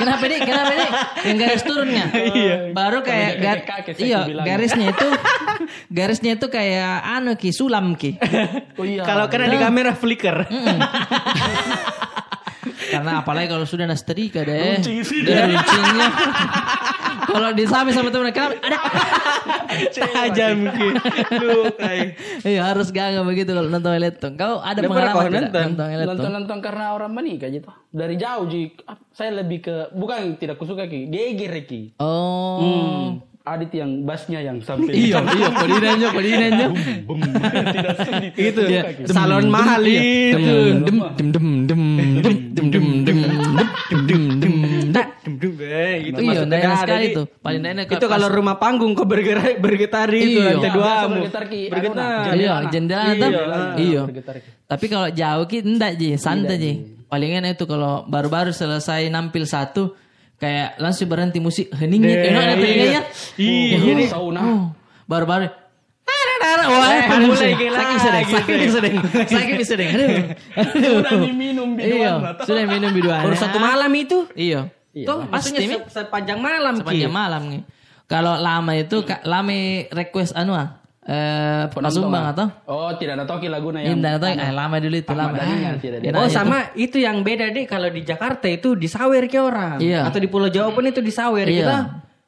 [0.00, 0.40] Kenapa nih?
[0.40, 0.90] Kenapa nih?
[1.28, 2.04] Yang garis turunnya.
[2.08, 2.54] Iya.
[2.72, 5.08] Baru kayak Kemeja gar- iya, garisnya itu
[5.92, 8.16] garisnya itu kayak anu ki sulam ki.
[8.80, 9.04] Oh iya.
[9.04, 10.48] Kalau kena di kamera flicker.
[12.70, 14.80] Karena apalagi kalau sudah nasterika deh.
[14.80, 15.20] Runcing sih
[17.28, 18.56] kalau di kalau sama temen kenapa?
[18.56, 18.78] Ada.
[19.92, 20.92] Tajam mungkin.
[22.42, 24.32] Iya harus gak begitu kalau nonton elektron.
[24.34, 25.44] Kau ada Dia pengalaman nonton.
[25.44, 25.64] Tidak?
[25.68, 26.32] nonton elektron.
[26.32, 27.68] Nonton karena orang menikah gitu.
[27.92, 28.72] Dari jauh sih,
[29.12, 31.10] Saya lebih ke bukan tidak kusuka ki.
[31.12, 31.98] Geger ki.
[32.00, 32.58] Oh.
[32.58, 33.08] Hmm.
[33.48, 36.68] Adit yang bassnya yang sampai iya iya pelinannya pelinannya
[38.36, 38.60] itu
[39.08, 40.04] salon mahal iya.
[40.04, 40.36] Iya.
[40.36, 40.52] itu
[40.84, 41.82] dem dem dem
[42.20, 42.36] dem
[46.48, 47.14] Itu Iya, enak negara, sekali Di.
[47.14, 47.26] tuh.
[47.38, 50.48] Paling enak Itu kalau rumah panggung kau bergerak bergetar itu Iya.
[50.50, 51.14] lantai Ya, dua biasa mu.
[51.20, 51.44] bergetar,
[51.94, 53.04] nah, Iya, jendela.
[53.76, 54.02] Iya.
[54.08, 54.20] Ki.
[54.64, 56.72] Tapi kalau jauh ki enggak ji, santai ji.
[57.04, 59.92] Paling enak itu kalau baru-baru selesai nampil satu
[60.36, 63.02] kayak langsung berhenti musik heningnya enak ada telinganya.
[63.34, 64.40] Iya, Oh, jadi sauna.
[64.40, 64.62] oh,
[65.04, 65.48] baru-baru
[66.48, 69.88] Wah, Eh, paling mulai gila Sakit sedeng, sakit sedeng, sakit sedeng.
[69.90, 70.08] Aduh.
[70.96, 73.20] Sudah diminum biduan Iya, sudah minum biduan.
[73.22, 74.24] baru satu malam itu.
[74.32, 74.72] Iya.
[75.04, 77.14] Tuh, maksudnya se- sepanjang malam sepanjang Ki.
[77.14, 77.62] malam nih.
[78.08, 79.52] Kalau lama itu Kak, lama
[79.90, 80.80] request anu ah.
[81.02, 82.52] Eh, Pasumbang atau?
[82.68, 85.40] Oh, tidak ada toki laguna yang Indah atau eh, lama dulu itu lama.
[85.40, 89.80] Ah, tidak Oh sama itu yang beda deh kalau di Jakarta itu disawer ke orang
[89.80, 90.04] Iya.
[90.04, 91.56] atau di Pulau Jawa pun itu disawer Iya.
[91.58, 91.76] kita.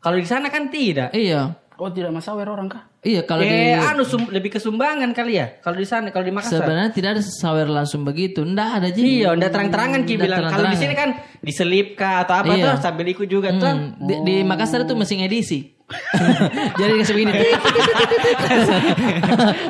[0.00, 1.12] Kalau di sana kan tidak.
[1.12, 1.52] Iya.
[1.81, 2.85] Oh, tidak masawer orang kah?
[3.01, 5.57] Iya kalau eh, di anu sum- lebih ke sumbangan kali ya.
[5.59, 6.61] Kalau di sana, kalau di Makassar.
[6.61, 8.45] sebenarnya tidak ada sawer langsung begitu.
[8.45, 9.01] Nggak ada ji.
[9.19, 10.45] Iya, udah terang-terangan Ki bilang.
[10.47, 11.09] Kalau di sini kan
[11.40, 12.64] diselipkah atau apa Iya.
[12.71, 13.64] tuh sambil ikut juga tuh.
[13.64, 15.73] Hmm, di, di Makassar itu mesin edisi.
[16.79, 17.33] Jadi kasih begini.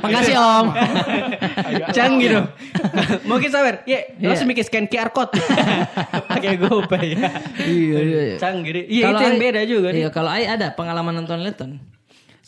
[0.02, 0.66] Makasih Om.
[1.90, 2.46] Canggih dong.
[3.24, 3.74] Mungkin sawer.
[3.84, 4.28] Ya, Iya.
[4.28, 5.32] langsung bikin scan QR code.
[6.30, 7.08] Pakai GoPay.
[7.62, 8.36] iya, iya, iya.
[8.36, 8.70] Canggih.
[8.72, 8.84] deh.
[8.86, 9.88] Iya, Kalau itu yang beda juga.
[9.92, 11.70] Iya, kalau Ai ada pengalaman nonton Letton.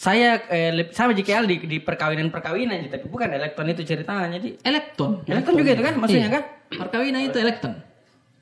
[0.03, 4.35] Saya eh, sama JKL di, di perkawinan-perkawinan aja, tapi bukan elektron itu ceritanya.
[4.35, 5.23] Jadi Elektron.
[5.25, 6.35] elektron juga itu kan maksudnya Iya.
[6.35, 6.43] kan?
[6.75, 7.75] Perkawinan itu elektron.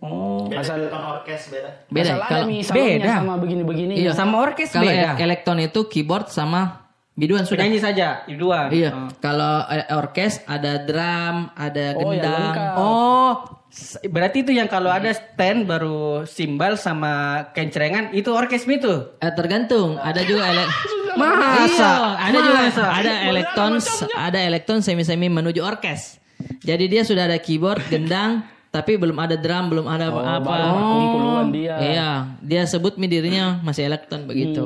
[0.00, 0.48] Oh.
[0.50, 1.70] Asal Nonton orkes beda.
[1.92, 2.12] Beda.
[2.16, 3.12] asal Kalau beda.
[3.12, 3.94] sama begini-begini.
[4.00, 4.16] Iya.
[4.16, 5.12] Sama orkes kalau beda.
[5.12, 7.60] e- elektron itu keyboard sama biduan sudah.
[7.60, 8.72] Penyanyi saja, di dua.
[8.72, 8.90] Iya.
[8.96, 9.08] Oh.
[9.20, 12.56] Kalau eh, orkes ada drum, ada Oh, ya, gendang.
[12.80, 13.32] Oh,
[13.68, 19.12] s- berarti itu yang kalau ada stand baru simbal sama kencengan itu orkes itu.
[19.20, 20.00] Eh, tergantung.
[20.00, 20.64] Ada juga ele
[21.16, 21.66] Masa?
[21.66, 22.82] Iya, ada juga Masa?
[22.86, 23.72] ada elektron
[24.12, 26.18] ada elektron semi-semi menuju orkes.
[26.60, 30.54] Jadi dia sudah ada keyboard, gendang, tapi belum ada drum, belum ada Oh, apa.
[30.72, 31.74] kumpuluan dia.
[31.76, 34.64] Iya, dia sebut mi dirinya masih elektron begitu.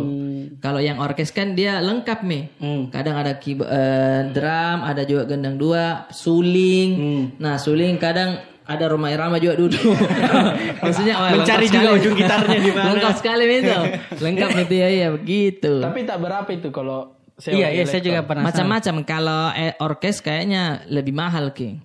[0.59, 2.47] Kalau yang orkes kan dia lengkap mi.
[2.91, 6.91] Kadang ada keyboard, eh, drum, ada juga gendang dua, suling.
[7.39, 9.93] Nah, suling kadang ada rumah irama juga duduk.
[10.85, 11.99] Maksudnya wah, Mencari juga sekali.
[12.01, 12.87] ujung gitarnya di mana.
[12.93, 13.79] lengkap sekali itu.
[14.25, 15.73] lengkap itu ya, ya begitu.
[15.85, 18.49] Tapi tak berapa itu kalau sewa Iya, iya saya juga pernah.
[18.49, 18.95] Macam-macam.
[19.05, 21.77] Kalau eh, orkes kayaknya lebih mahal ki.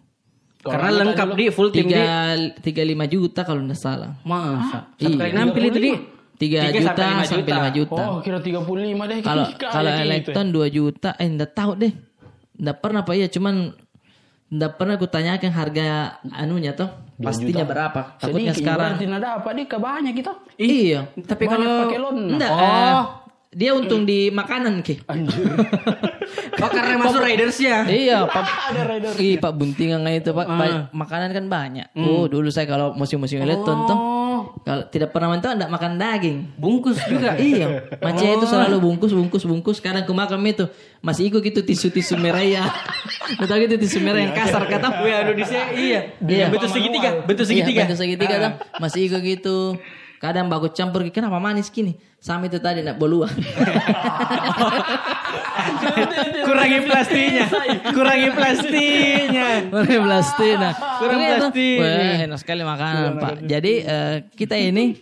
[0.59, 1.95] Karena lengkap di full tim di.
[1.95, 4.11] Tiga tiga lima juta kalau tidak salah.
[4.23, 4.91] Masa?
[4.95, 5.15] Satu Iya.
[5.19, 5.91] kali nampil itu di.
[6.39, 8.03] Tiga Tiga juta sampai lima lima juta.
[8.07, 9.19] Oh, kira 35 deh.
[9.19, 10.03] Kalau kalau gitu.
[10.07, 11.91] elektron dua juta, eh nggak tahu deh.
[12.55, 13.75] Nggak pernah pak ya, cuman
[14.49, 15.85] nggak pernah aku tanyakan harga
[16.33, 16.89] anunya tuh
[17.21, 18.17] pastinya berapa.
[18.17, 18.91] Takutnya Sedikit, sekarang.
[19.05, 20.31] nada apa nih banyak gitu.
[20.57, 20.99] Iya.
[21.21, 22.17] Tapi kalau pakai lon.
[22.33, 22.49] Enggak.
[22.49, 22.57] Oh.
[22.57, 23.01] eh,
[23.53, 25.05] dia untung di makanan ki.
[25.05, 25.45] Anjir.
[26.59, 27.88] Oh karena masuk Raiders ya.
[27.88, 28.45] iya, Pak.
[28.75, 29.12] Ada rider.
[29.15, 31.88] Ih, Pak Buntingan itu Pak, Ba- makanan kan banyak.
[31.95, 33.97] Oh, dulu saya kalau musim-musim elektron tuh
[34.63, 36.37] kalau tidak pernah mentok enggak makan daging.
[36.59, 37.39] Bungkus juga.
[37.39, 39.77] iya, Macia itu selalu bungkus, bungkus, bungkus.
[39.79, 40.67] Kadang ke makam itu
[40.99, 42.67] masih ikut gitu tisu-tisu merah ya.
[43.39, 45.01] Tahu gitu tisu merah yang kasar kata?
[45.33, 45.99] Di sini iya.
[46.19, 46.45] Iya.
[46.51, 47.71] Bentuk segitiga, bentuk segitiga.
[47.71, 48.51] Iya, bentuk segitiga tuh.
[48.81, 49.57] Masih ikut gitu
[50.19, 51.95] kadang bagus campur kenapa manis gini?
[52.19, 53.55] Sama itu tadi nak beluang iya.
[56.43, 57.47] kurangi plastinya.
[57.95, 59.47] Kurangi plastinya.
[59.71, 63.34] Kurangi plastina kurangi plastina Wah, enak sekali makanan pak.
[63.47, 64.99] jadi eh, kita ini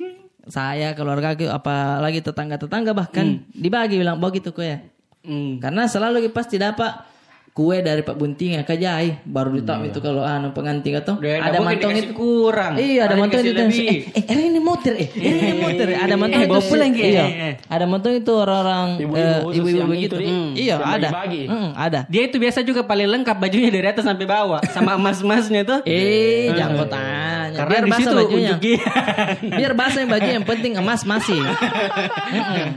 [0.47, 3.51] saya keluarga apa lagi tetangga tetangga bahkan hmm.
[3.51, 4.79] dibagi bilang begitu kok ya.
[5.27, 5.59] Hmm.
[5.59, 7.16] karena selalu pasti dapat
[7.57, 11.89] kue dari Pak Bunting ya kajai baru ditahu itu kalau anu pengantin atau ada mantong
[11.97, 12.13] itu.
[12.13, 12.77] kurang.
[12.77, 15.09] Iya ada Ada mantong itu eh, eh eh, ini motor eh.
[15.09, 15.97] Eh, ini motor eh.
[15.97, 17.01] ada mantong eh, itu pulang, Ki.
[17.01, 17.25] iya.
[17.25, 17.53] Eh, eh.
[17.65, 20.29] ada mantong itu orang-orang Ibu-ibu eh, begitu itu.
[20.29, 21.09] Hmm, iya ada.
[21.25, 21.99] Hmm, ada.
[22.05, 25.79] Dia itu biasa juga paling lengkap bajunya dari atas sampai bawah sama emas-emasnya tuh.
[25.89, 27.57] eh jangan kau tanya.
[27.57, 28.55] Karena biar di basah situ bajunya.
[29.57, 31.41] biar basah yang baju yang penting emas masih.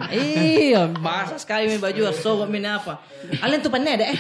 [0.09, 0.89] Iya.
[0.97, 2.01] Basah sekali baju
[2.49, 3.05] ini apa?
[3.21, 4.19] Kalian tuh pandai ada eh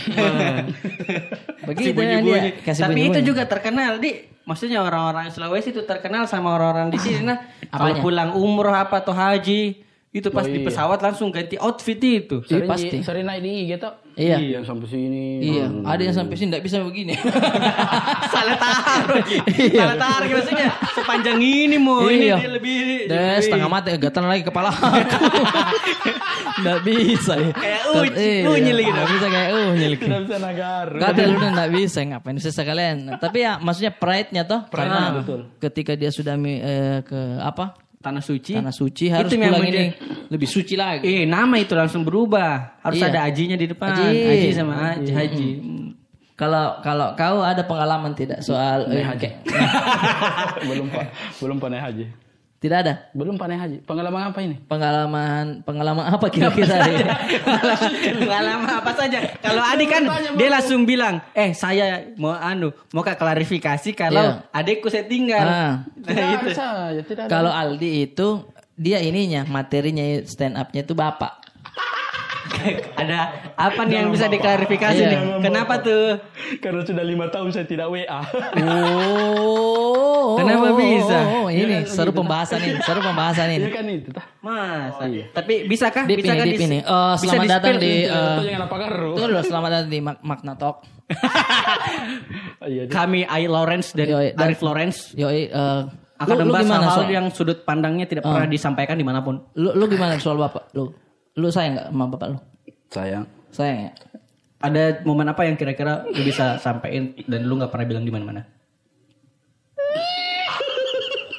[1.68, 2.40] begitu ya dia.
[2.60, 7.22] Kasih Tapi itu juga terkenal di maksudnya orang-orang Sulawesi itu terkenal sama orang-orang di sini.
[7.24, 7.38] Nah.
[7.70, 9.78] Kalau pulang umroh apa atau haji
[10.10, 12.42] itu pas di pesawat langsung ganti outfit itu.
[12.42, 12.96] Iya, Sering, pasti.
[13.06, 13.78] sering naik di IG
[14.20, 14.36] Iya.
[14.60, 15.24] Yang sampai sini.
[15.40, 17.16] Iya, ada yang sampai sini enggak bisa begini.
[18.32, 19.24] Salah taruh.
[19.80, 22.36] Salah taruh maksudnya sepanjang ini mau ini Iya.
[22.36, 22.78] dia lebih
[23.08, 25.24] Deh, setengah mati gatal lagi kepala aku.
[26.60, 27.50] Enggak bisa ya.
[27.56, 28.92] Kayak unyil- iya, unyil gitu.
[28.92, 29.92] nggak bisa kayak unyil.
[29.96, 30.86] Tidak bisa nagar.
[30.92, 32.96] Gatel udah enggak bisa ngapain bisa sekalian.
[33.16, 35.40] Tapi ya maksudnya pride-nya toh karena betul.
[35.56, 37.89] ketika dia sudah eh, ke apa?
[38.00, 38.56] Tanah suci.
[38.56, 39.92] Tanah suci harus Itu pulang ini
[40.32, 41.04] lebih suci lagi.
[41.04, 42.80] Eh, nama itu langsung berubah.
[42.80, 43.12] Harus Iya.
[43.12, 43.92] ada ajinya di depan.
[43.92, 44.16] Haji.
[44.24, 45.12] Haji, sama haji.
[45.12, 45.48] haji.
[46.32, 49.44] Kalau kalau kau ada pengalaman tidak soal eh, kayak-
[50.72, 52.04] belum pak, belum pandai haji.
[52.60, 53.80] Tidak ada Belum pandai haji.
[53.88, 54.60] Pengalaman apa ini?
[54.68, 56.76] pengalaman pengalaman apa kira-kira?
[58.20, 59.18] Pengalaman apa saja.
[59.40, 60.02] Kalau Adi kan
[60.36, 64.52] dia langsung bilang, eh saya mau anu, mau kak klarifikasi kalau Iya.
[64.52, 65.46] adikku saya tinggal.
[65.48, 65.74] Ah.
[66.04, 67.30] Tidak ada saja, tidak ada.
[67.32, 68.44] Kalau Aldi itu
[68.76, 71.39] dia ininya materinya stand up-nya itu bapak.
[73.00, 73.18] ada
[73.54, 75.10] apa nih yang bisa diklarifikasi Iya.
[75.10, 75.20] nih?
[75.40, 76.18] Kenapa tuh?
[76.58, 78.20] Karena sudah lima tahun saya tidak WA.
[79.30, 81.18] Oh, Kenapa bisa?
[81.24, 83.66] Oh, ini seru pembahasan ini, seru pembahasan Iya ini.
[83.70, 84.10] kan itu.
[84.40, 85.04] Masa.
[85.32, 86.04] Tapi bisakah?
[86.04, 86.78] Dip bisakah ini, dip ini.
[86.80, 88.06] Eh, bisa selamat datang di-spill?
[88.06, 89.10] di eh, karu.
[89.14, 90.76] Tunggu dulu, selamat datang di Mak- Makna Talk.
[92.60, 95.82] Iya, kami I Lawrence dari Yoi, dan- Arif Lawrence Yoi, eh,
[96.20, 99.24] akan lu, lu membahas gimana hal-hal soal, yang sudut pandangnya tidak pernah disampaikan di mana
[99.24, 99.40] pun.
[99.56, 100.68] lu, lu gimana soal bapak?
[100.70, 100.92] Lu,
[101.40, 102.38] lu sayang nggak sama bapak lu?
[102.92, 103.24] Sayang.
[103.50, 103.92] Sayang ya?
[104.60, 108.44] Ada momen apa yang kira-kira lu bisa sampaikan dan lu nggak pernah bilang di mana-mana?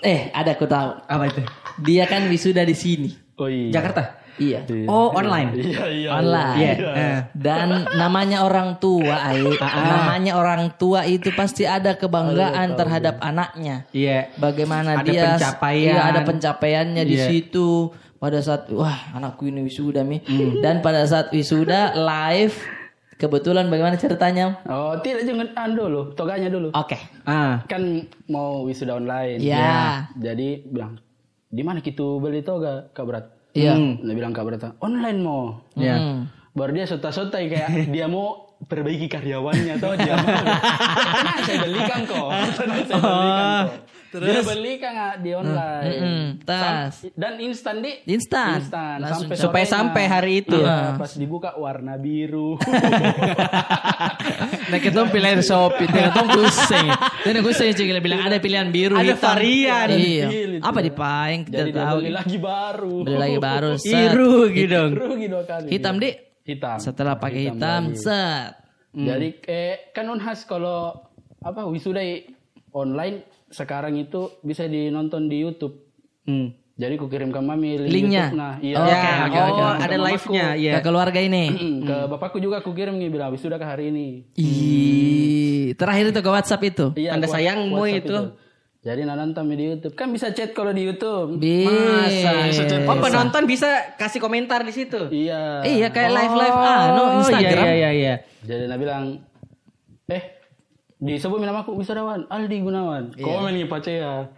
[0.02, 0.90] Eh, ada aku tahu.
[1.06, 1.42] Apa itu?
[1.86, 3.10] Dia kan wisuda di sini.
[3.38, 3.70] Oh iya.
[3.70, 4.18] Jakarta.
[4.42, 4.66] Iya.
[4.90, 5.54] Oh online.
[5.62, 6.10] Iya iya.
[6.18, 6.58] Online.
[6.58, 6.74] Iya.
[6.98, 7.20] Eh.
[7.38, 9.46] Dan namanya orang tua, Ai.
[9.62, 13.86] namanya orang tua itu pasti ada kebanggaan terhadap anaknya.
[13.94, 14.34] Iya.
[14.42, 15.94] Bagaimana Ada dia pencapaian.
[15.94, 17.28] Iya, ada pencapaiannya di Iya.
[17.30, 17.70] situ.
[18.22, 20.22] Pada saat wah anakku ini wisuda mi.
[20.62, 22.54] Dan pada saat wisuda live
[23.18, 24.62] kebetulan bagaimana ceritanya?
[24.70, 26.70] Oh tidak jangan an dulu, toganya dulu.
[26.70, 27.02] Oke.
[27.26, 27.66] Ah.
[27.66, 29.42] Kan mau wisuda online.
[29.42, 30.06] Ya.
[30.14, 31.02] Jadi bilang
[31.50, 33.26] di mana kita beli toga Kak Berat?
[33.58, 33.74] Iya.
[33.78, 35.58] Dia bilang Kak Berat online mau.
[35.74, 35.98] Iya.
[35.98, 36.20] Hmm.
[36.54, 40.30] Baru dia sota-sota kayak dia mau perbaiki karyawannya atau dia mau.
[40.30, 42.30] Tenang, saya belikan kok.
[42.54, 43.66] Tenang, saya belikan kok.
[44.12, 45.88] Dia belikan ah, di online.
[45.88, 47.00] Mm-mm, tas.
[47.00, 48.60] Sam- Dan instan di Instan.
[48.60, 48.98] Instan.
[49.00, 50.58] Langsung Supaya sampai hari itu.
[50.58, 52.56] Iya, pas dibuka warna biru.
[54.64, 56.88] Nah kita pilihan Shopee, kita tuh pusing.
[57.22, 59.28] Dan gue sering juga bilang ada pilihan biru, Ada hitam.
[59.28, 59.88] varian.
[59.92, 60.28] Iya.
[60.62, 61.98] Apa di paing kita Jadi dia tahu.
[62.00, 62.96] beli lagi baru.
[63.04, 63.72] Beli lagi baru.
[63.76, 63.92] set.
[64.08, 64.92] Iru gitu dong.
[64.96, 65.68] Rugi dua kali.
[65.70, 66.10] Hitam di.
[66.42, 66.78] Hitam.
[66.80, 68.56] Setelah pakai hitam, set.
[68.92, 70.96] Jadi eh, kan unhas kalau
[71.38, 72.00] apa wisuda
[72.72, 75.76] online sekarang itu bisa dinonton di YouTube.
[76.24, 76.56] Hmm.
[76.74, 78.26] Jadi ku kirimkan mami link Linknya?
[78.28, 78.40] YouTube.
[78.40, 78.76] Nah, iya.
[78.76, 80.74] Oh, Ya, Oke, oke, oh, ada live-nya, iya.
[80.74, 81.44] Ke keluarga ini.
[81.88, 84.26] Ke bapakku juga aku kirim nih bilang wisuda ke hari ini.
[84.34, 86.86] Ih, terakhir itu ke WhatsApp itu.
[86.96, 88.18] Iya, Tanda aku- sayangmu WhatsApp itu.
[88.82, 89.94] Jadi nah, nonton di YouTube.
[89.94, 91.38] Kan bisa chat kalau di YouTube.
[91.38, 92.50] Bisa.
[92.90, 95.06] Oh penonton bisa kasih komentar di situ.
[95.14, 95.62] Iya.
[95.62, 97.62] Iya kayak live live ah, no Oh, Instagram.
[97.62, 98.14] Iya iya iya.
[98.42, 99.22] Jadi nah bilang,
[100.10, 100.41] eh,
[101.02, 103.18] disebut nama aku wisudawan, Aldi Gunawan.
[103.18, 103.26] Iya.
[103.26, 104.30] Komen nih Pacea.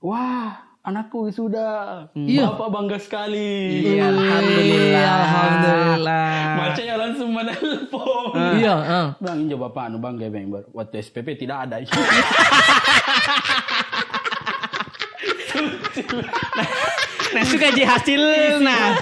[0.00, 2.08] Wah, anakku wisuda.
[2.16, 2.48] Iya.
[2.48, 3.84] Bapak bangga sekali.
[3.84, 5.04] Iya, alhamdulillah.
[5.04, 6.32] Alhamdulillah.
[6.56, 8.32] Pacea langsung menelpon.
[8.56, 9.08] Iya, ah.
[9.20, 10.48] Bang, injo bapak anu bangga bang.
[10.72, 11.84] Waktu SPP tidak ada.
[17.34, 18.22] Nah suka jadi hasil
[18.58, 18.96] nah.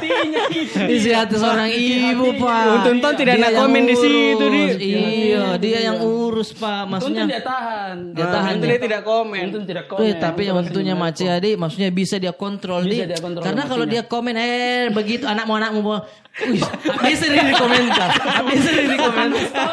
[0.87, 2.89] Isi hati seorang ibu, Pak.
[2.89, 4.63] Untung tidak ada komen di situ, Di.
[4.77, 6.91] Iya, dia yang urus, Pak.
[6.91, 7.97] Untung Maksudnya dia tahan.
[8.13, 8.69] Dia tahan, Itu ya.
[8.69, 9.43] dia tidak komen.
[9.49, 10.19] Untung tidak Eh, komen.
[10.19, 13.11] tapi yang untungnya Maci Adi maksudnya bisa dia kontrol Bisa di.
[13.11, 15.99] dia kontrol Karena kalau dia komen eh begitu anakmu anakmu mau
[16.37, 16.61] Wih,
[17.07, 18.13] bisa dia di komentar.
[18.45, 19.69] Bisa dia di komentar.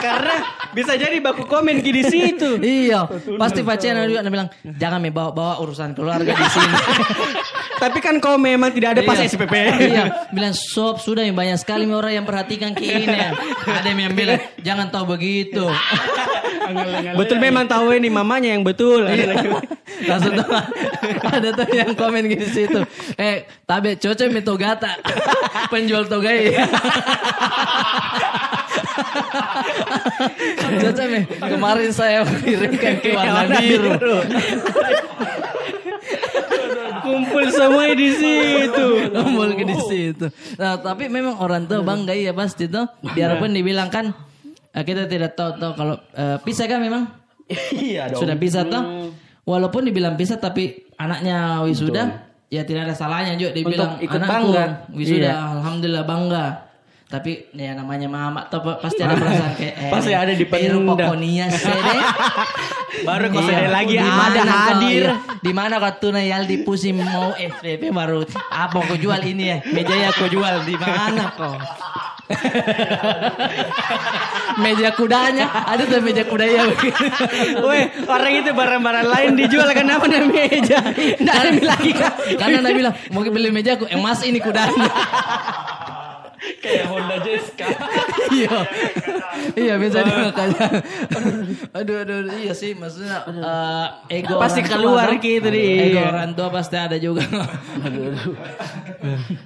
[0.00, 0.34] Karena
[0.72, 2.58] bisa jadi baku komen di situ.
[2.60, 3.06] iya,
[3.38, 6.74] pasti Pacian juga bilang, "Jangan me bawa bawa urusan keluarga di sini."
[7.82, 9.28] Tapi kan kau memang tidak ada pas Iya.
[9.28, 9.54] SPP.
[9.92, 13.18] iya, bilang sob sudah ya, banyak sekali orang yang perhatikan ke ini.
[13.66, 15.66] Ada yang bilang jangan tahu begitu.
[17.18, 19.04] Betul memang tahu ini mamanya yang betul.
[20.04, 20.48] Langsung tuh
[21.28, 22.80] ada tuh yang komen di situ.
[23.20, 24.96] Eh, tabe cocok mi togata.
[25.72, 26.56] Penjual togai.
[30.80, 31.20] cocok mi.
[31.28, 33.90] Kemarin saya kirimkan ke warna biru.
[37.04, 38.86] Kumpul semua di situ.
[39.10, 40.26] Kumpul ke di situ.
[40.56, 42.88] Nah, tapi memang orang tua bangga ya pasti tuh.
[43.04, 44.14] Biarpun dibilang kan
[44.70, 45.94] eh, kita tidak tahu tahu kalau
[46.40, 47.04] pisah kan memang
[47.70, 48.24] Iya dong.
[48.24, 49.12] sudah pisah toh.
[49.44, 54.32] Walaupun dibilang pisah tapi anaknya wisuda ya tidak ada salahnya juga dibilang Untuk ikut anakku
[54.32, 54.64] bangga.
[54.90, 55.34] wisuda Iya.
[55.52, 56.44] alhamdulillah bangga.
[57.14, 60.82] Tapi ya namanya mama tuh pa- pasti ada perasaan kayak eh, Pasti ada di Peru
[60.82, 61.14] pendam.
[61.14, 61.94] Pokonia sede.
[63.06, 65.04] Baru kok saya lagi Di ada kau- hadir.
[65.06, 65.14] iya.
[65.38, 69.58] Di mana kau tuna Yaldi pusing mau FPP baru apa kau jual ini ya?
[69.70, 71.54] Meja ya kau jual di mana kau?
[74.56, 76.72] meja kudanya ada tuh meja kudanya
[77.68, 80.78] Weh, orang itu barang-barang lain dijual kenapa namanya meja?
[81.20, 82.12] Nggak ada lagi kan?
[82.40, 84.88] karena dia bilang mau beli meja aku emas ini kudanya
[86.60, 87.66] Kayak Honda Jessica.
[88.36, 88.56] iya.
[89.54, 90.66] Iya biasa dia makanya
[91.78, 93.86] aduh aduh aduh, iya sih maksudnya eh,
[94.20, 95.20] ego Pasti tua, keluar toh.
[95.20, 95.68] gitu nih.
[95.88, 96.08] ego Iya.
[96.10, 97.24] orang tua pasti ada juga.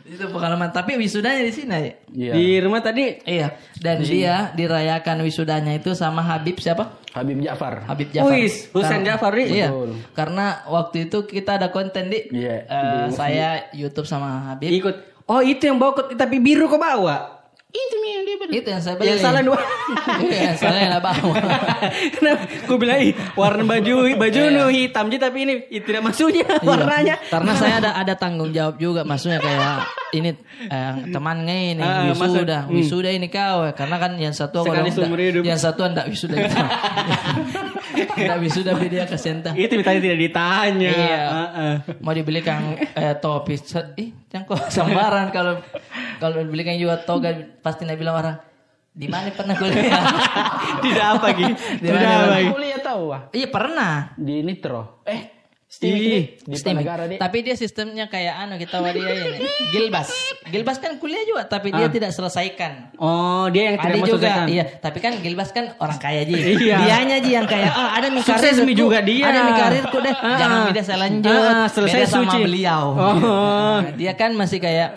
[0.05, 0.71] Itu pengalaman.
[0.71, 2.33] Tapi wisudanya di sini ya Iya.
[2.35, 3.05] Di rumah tadi?
[3.23, 3.49] Iya.
[3.75, 6.99] Dan dia dirayakan wisudanya itu sama Habib siapa?
[7.13, 7.83] Habib Ja'far.
[7.87, 8.31] Habib Jafar.
[8.33, 9.71] Wis, Husain Jafar, iya.
[10.13, 14.71] Karena waktu itu kita ada konten di Iya, eh, saya YouTube sama Habib.
[14.71, 15.18] Ikut.
[15.29, 17.38] Oh itu yang bawa tapi biru kok bawa.
[17.69, 19.61] Itu yang dia itu yang saya beli Yang salah dua.
[20.25, 21.35] iya yang salah yang bawa
[22.11, 22.43] Kenapa?
[22.65, 26.65] Gue bilang ih warna baju baju nu hitam aja tapi ini tidak maksudnya Iya.
[26.65, 27.15] warnanya.
[27.23, 30.33] Karena saya ada ada tanggung jawab juga, maksudnya kayak ini
[30.65, 35.13] eh, temannya ini Ah, wisuda, maksud- wisuda ini kau, karena kan yang satu kalau seumur
[35.15, 35.43] enggak- hidup.
[35.45, 36.57] yang satu enggak wisuda gitu.
[38.19, 39.51] enggak wisuda dia ke senta.
[39.53, 40.91] Itu tadi tidak ditanya.
[40.91, 41.21] Iya.
[41.21, 41.75] Heeh.
[42.01, 45.61] Mau dibelikan eh, topi, set- ih, jangan kok sambaran kalau
[46.17, 48.37] kalau dibelikan juga toga pasti nak bilang orang
[48.99, 50.03] di mana pernah kuliah?
[50.85, 51.55] Tidak apa gitu.
[51.79, 52.51] Di Tidak mana, apa.
[52.51, 53.23] Kuliah tahu ah.
[53.31, 53.93] iya pernah.
[54.19, 55.07] Di Nitro.
[55.07, 56.25] Eh, di
[56.57, 56.81] Steaming.
[56.81, 57.21] negara dia.
[57.21, 59.45] Tapi dia sistemnya kayak anu kita wadia ini.
[59.77, 60.09] Gilbas.
[60.49, 62.97] Gilbas kan kuliah juga tapi dia tidak selesaikan.
[62.97, 64.65] Oh, dia yang tidak Ada juga, iya.
[64.65, 66.57] Tapi kan Gilbas kan orang kaya ji.
[66.57, 66.83] Iya.
[66.89, 69.29] Dianya ji yang kayak, oh ada mi Sukses karir mi juga dia.
[69.29, 70.15] Ada mi karirku deh.
[70.17, 70.39] Ah.
[70.41, 71.37] Jangan beda saya lanjut.
[71.37, 72.39] Ah, selesai Beda sama suci.
[72.49, 72.85] beliau.
[72.97, 73.79] Oh.
[73.93, 74.97] Dia kan masih kayak,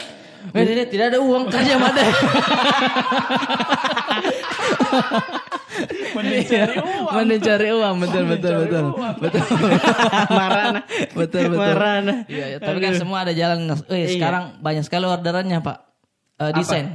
[0.54, 2.04] eh, dia tidak ada uang kerja ada.
[6.12, 7.14] Mending cari uang.
[7.16, 8.86] Mending cari uang, betul betul betul.
[9.18, 9.44] Betul.
[10.38, 10.80] Marana.
[11.16, 11.60] betul betul.
[11.60, 12.14] Marana.
[12.28, 13.72] Iya, iya, tapi kan semua ada jalan.
[13.88, 14.08] Eh, Iya.
[14.20, 15.78] sekarang banyak sekali orderannya, Pak.
[16.42, 16.88] Eh, desain.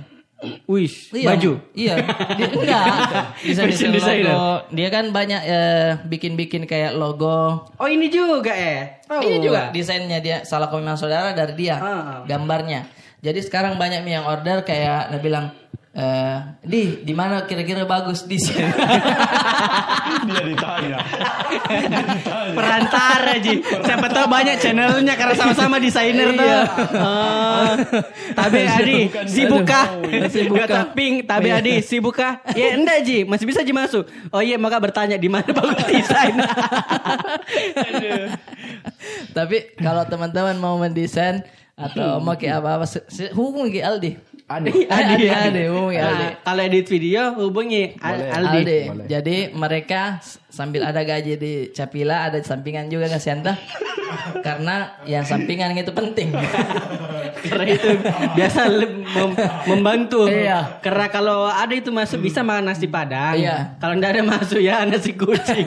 [0.69, 1.53] Wis, Iya, baju.
[1.73, 1.97] Iya.
[2.37, 2.85] Dia, enggak.
[3.49, 4.69] Desain desain Desain logo.
[4.69, 7.65] Dia kan banyak eh, bikin-bikin kayak logo.
[7.81, 9.01] Oh, ini juga eh.
[9.09, 11.81] Oh, Ini juga desainnya dia salah memang saudara dari dia.
[11.81, 12.21] Ah.
[12.29, 12.85] Gambarnya.
[13.27, 15.51] Jadi sekarang banyak nih yang order kayak dia bilang
[15.97, 18.71] eh di di mana kira-kira bagus desain.
[20.31, 20.99] dia ditanya.
[22.55, 23.65] perantara ji.
[23.65, 26.47] Siapa tahu banyak channelnya karena sama-sama desainer tuh.
[26.47, 26.61] Iya.
[27.03, 27.73] Oh.
[28.39, 29.99] tabe adi sibuk kah
[30.31, 30.85] Sibuk Kata kah?
[30.95, 33.27] pink tabe adi sibuk kah ya enggak ji.
[33.27, 34.07] Masih bisa ji masuk.
[34.31, 36.37] Oh iya maka bertanya di mana bagus desain?
[39.35, 41.43] Tapi kalau teman-teman mau mendesain
[41.77, 42.87] atau mau kayak apa-apa
[43.37, 44.17] hubungi Aldi.
[44.49, 44.71] Adi.
[44.97, 46.27] Aldi, Aldi, hubungi Aldi.
[46.41, 48.01] Kalau edit video hubungi.
[48.01, 48.27] Aldi.
[48.33, 48.79] Aldi.
[49.13, 53.61] Jadi mereka sambil ada gaji di Capila, ada sampingan juga nggak Sianta?
[54.47, 56.33] Karena yang sampingan itu penting.
[57.39, 57.89] karena itu
[58.33, 58.61] biasa
[59.05, 60.81] mem- membantu Iya.
[60.81, 63.77] karena kalau ada itu masuk bisa makan nasi padang Iya.
[63.77, 65.67] kalau enggak ada masuk ya nasi kucing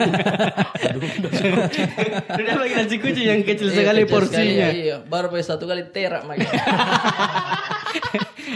[2.34, 4.96] udah lagi nasi kucing yang kecil Iya, sekali kecil porsinya sekali, iya.
[5.00, 6.42] Baru pakai satu kali terak lagi.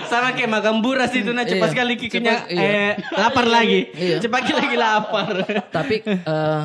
[0.04, 1.72] sama kayak makan buras itu nah cepat Iya.
[1.72, 2.62] sekali kikinya Cepat, iya.
[2.62, 4.18] eh lapar lagi Iya.
[4.18, 5.28] cepat lagi lapar
[5.70, 6.62] tapi eh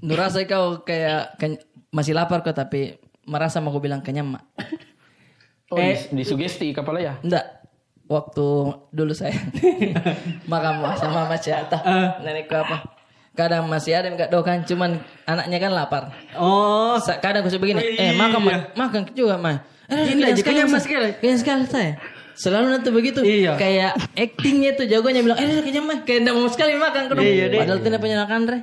[0.00, 1.36] Nurasa kau kayak
[1.92, 4.48] masih lapar kok tapi merasa mau aku bilang kenyang mak.
[5.70, 5.94] Oh, Eh.
[6.10, 7.14] di, di sugesti kepala ya?
[7.22, 7.62] Enggak.
[8.04, 8.46] Waktu
[8.90, 9.38] dulu saya
[10.50, 11.78] makan buah sama Mas Jata.
[12.20, 12.82] Nenekku apa?
[13.30, 16.02] Kadang masih ada yang enggak dokan cuman anaknya kan lapar.
[16.34, 18.58] oh Sa- Kadang aku suka begini, Oh, eh makan iya.
[18.74, 18.86] Ma.
[18.86, 19.62] makan juga mah.
[19.86, 20.82] Eh, jika kenyang, Mas.
[20.82, 21.14] Sekali.
[21.18, 21.92] Kenyang sekali saya.
[22.34, 23.22] Selalu nanti begitu.
[23.22, 23.54] Iya.
[23.54, 25.98] Kayak actingnya tuh jagonya bilang, eh kenyang mah.
[26.02, 27.22] Kayak enggak mau sekali makan kedong.
[27.22, 27.58] Iya, deh.
[27.62, 28.58] Padahal tidak penyenakan re.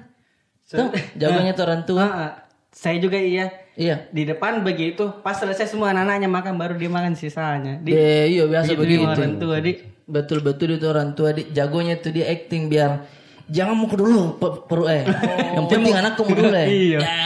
[0.67, 2.05] Tuh, jagonya tuh orang tua.
[2.77, 4.05] Saya juga iya Iya.
[4.07, 8.45] di depan begitu pas selesai semua anak-anaknya makan baru dia makan sisanya di, Deh, iya
[8.45, 9.05] biasa gitu begitu.
[9.05, 9.71] orang tua di
[10.03, 13.05] Betul-betul itu orang tua di jagonya tuh dia acting biar
[13.45, 15.03] jangan mau ke dulu pe- perlu eh.
[15.51, 16.67] Yang penting anakku mau dulu eh.
[16.67, 16.99] Iya.
[16.99, 17.17] Ya,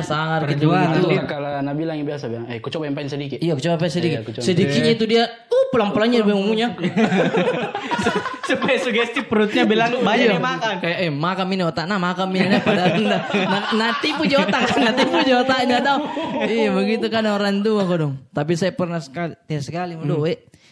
[0.00, 0.86] sangat gitu Perjuangan.
[0.92, 1.08] begitu.
[1.10, 3.38] Itu kalau Nabila yang biasa bilang, eh, ku coba yang paling sedikit.
[3.38, 4.12] Iya, aku coba sedikit.
[4.12, 4.44] Iya, aku coba.
[4.44, 6.68] Sedikitnya itu dia uh pelan-pelannya dia ngomongnya.
[8.48, 10.34] supaya sugesti perutnya bilang banyak Iya.
[10.34, 14.08] yang makan Kayak eh makan ini otak nah makan ini nah padahal nah, nah, nanti
[14.16, 15.98] punya otak nanti punya otaknya tau.
[16.42, 18.14] Iya begitu kan orang tua kok dong.
[18.32, 20.16] Tapi saya pernah sekali sekali Hmm.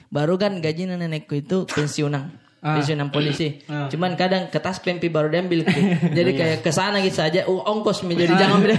[0.08, 2.32] baru kan gaji nenekku itu pensiunan.
[2.64, 2.80] Ah.
[2.80, 3.60] Pensiunan polisi.
[3.68, 3.86] Ah.
[3.86, 5.62] Cuman kadang kertas pempi baru diambil.
[6.08, 8.40] Jadi kayak ke sana gitu saja oh, ongkos menjadi Ah.
[8.40, 8.76] jangan beda.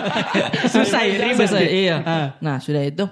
[0.72, 1.68] Susah ya, ribet Susah, ya.
[1.68, 1.96] iya.
[2.02, 2.26] Ah.
[2.40, 3.04] Nah, sudah itu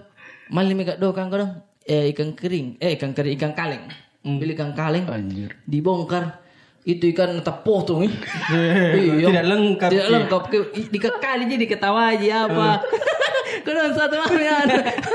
[0.48, 1.52] malam mika do kan dong
[1.82, 3.84] eh ikan kering, eh ikan kering, ikan kaleng.
[4.22, 5.56] Beli ikan kaleng, Anjir.
[5.64, 6.40] dibongkar.
[6.80, 8.12] Itu ikan tetap potong ih.
[8.96, 9.28] Iya.
[9.28, 10.12] Tidak lengkap, Tidak Ki.
[10.12, 10.42] lengkap.
[10.48, 12.80] Ke- i- Dikekali jadi ketawa aja apa.
[13.64, 14.64] Kedua satu mana?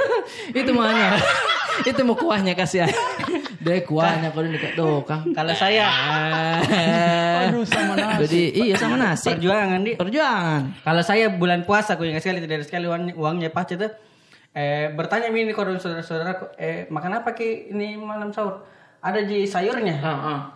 [0.60, 1.18] Itu mana?
[1.82, 2.94] Itu mau kuahnya kasih aja.
[3.60, 5.34] Deh kuahnya kalau dekat dokang.
[5.34, 5.90] Kalau saya
[7.42, 8.22] Aduh sama nasi.
[8.22, 9.28] Jadi iya sama nasi.
[9.28, 10.62] perjuangan di Perjuangan.
[10.82, 13.90] Kalau saya bulan puasa aku ingat sekali tidak ada sekali uangnya, uangnya pas itu
[14.54, 18.64] eh bertanya ini kalau saudara-saudara eh makan apa ki ini malam sahur?
[19.06, 19.96] Ada di sayurnya.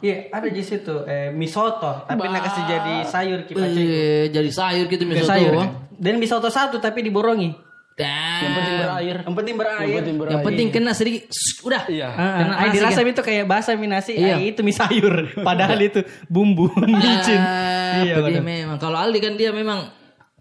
[0.02, 3.78] Iya, ada di situ eh mie soto, tapi nak kasih jadi sayur ki Pace.
[3.78, 5.30] Eh, jadi sayur gitu misalnya.
[5.30, 5.54] sayur.
[5.94, 7.70] Dan mie soto satu tapi diborongi.
[8.00, 9.18] Yang penting berair.
[9.20, 9.80] Yang penting berair.
[9.84, 10.34] Yang penting berair.
[10.34, 11.22] Yang penting kena sedikit.
[11.62, 11.84] Udah.
[11.92, 12.08] Iya.
[12.10, 13.12] Ah, Kena ah, nasi dirasa kan?
[13.12, 14.36] itu kayak bahasa mie nasi, Iya.
[14.36, 15.16] ah, itu mie sayur.
[15.48, 16.00] Padahal itu
[16.32, 17.38] bumbu micin.
[17.38, 18.80] Ah, Iya, memang.
[18.80, 19.92] Kalau Aldi kan dia memang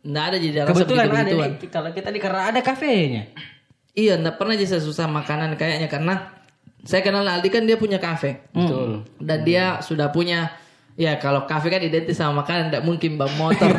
[0.07, 1.35] enggak ada jadi rasa Kebetulan ada
[1.69, 3.35] kalau kita di karena ada kafenya.
[3.99, 6.38] Iya, enggak pernah jadi susah makanan kayaknya karena
[6.85, 8.49] saya kenal Aldi kan dia punya kafe.
[8.51, 9.05] Betul.
[9.21, 10.53] Dan dia sudah punya
[10.99, 13.71] Ya kalau kafe kan identik sama makanan Tidak mungkin bawa motor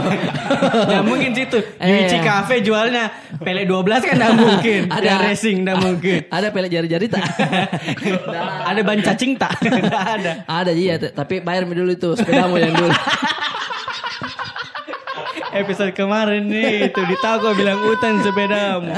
[0.88, 1.60] Nggak mungkin situ.
[1.76, 2.08] Eh.
[2.08, 3.12] Yuichi Cafe jualnya
[3.44, 4.80] pele 12 kan nggak mungkin.
[4.88, 5.28] Ada.
[5.28, 6.18] Racing nggak mungkin.
[6.32, 7.28] Ada pelek jari-jari tak?
[8.72, 9.52] ada ban cacing tak?
[9.92, 10.48] Ada.
[10.48, 12.88] Ada iya Tapi bayar dulu itu Sepedamu yang dulu
[15.50, 18.90] Episode kemarin nih itu ditahu bilang hutan sepedamu.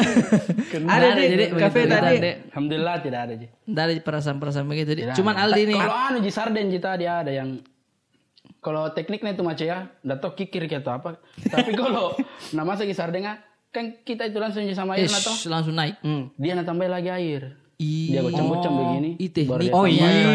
[0.84, 2.16] ada Ada, di jadi kafe tadi.
[2.52, 3.46] Alhamdulillah tidak ada Ji.
[3.64, 5.02] Nggak ada perasaan-perasaan begitu Di.
[5.16, 7.60] Cuman Aldi nih Kalau anu Ji sarden Ji tadi ada yang
[8.62, 11.18] kalau tekniknya itu macam ya, nggak tahu kikir ke atau apa.
[11.50, 12.14] Tapi kalau
[12.54, 13.40] nama masak sarden ah,
[13.74, 15.98] kan kita itu langsung sama air Ish, atau langsung naik
[16.38, 17.58] dia nak tambah lagi air.
[17.82, 18.20] Iya.
[18.20, 19.10] Dia gocam-gocam begini.
[19.18, 19.50] Ih, teknik.
[19.50, 20.32] baru dia Oh iya Royco.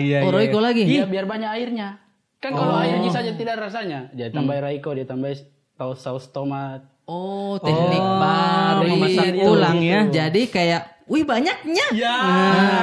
[0.00, 0.18] iya.
[0.24, 1.88] Oh Royco lagi Iya, biar banyak airnya.
[2.40, 2.82] Kan kalau Oh.
[2.82, 4.08] air Ji saja tidak rasanya.
[4.16, 5.36] Dia tambah Royco, dia tambah
[5.76, 6.80] saus saus tomat.
[7.04, 10.00] Oh teknik baru memasak ulang ya.
[10.08, 12.16] Jadi kayak Wih banyaknya Ya.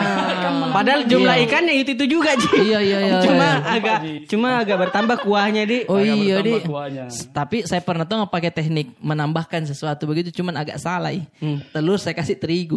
[0.76, 2.76] Padahal jumlah ikannya itu itu juga Ji.
[2.76, 3.76] Iya iya iya Cuma iya.
[3.80, 3.97] agak
[4.28, 5.88] cuma agak bertambah kuahnya di.
[5.88, 6.60] Oh iya di.
[6.60, 7.08] kuahnya.
[7.32, 11.16] Tapi saya pernah tuh nggak pakai teknik menambahkan sesuatu begitu, cuman agak salah.
[11.16, 11.24] ih.
[11.72, 12.76] Telur saya kasih terigu,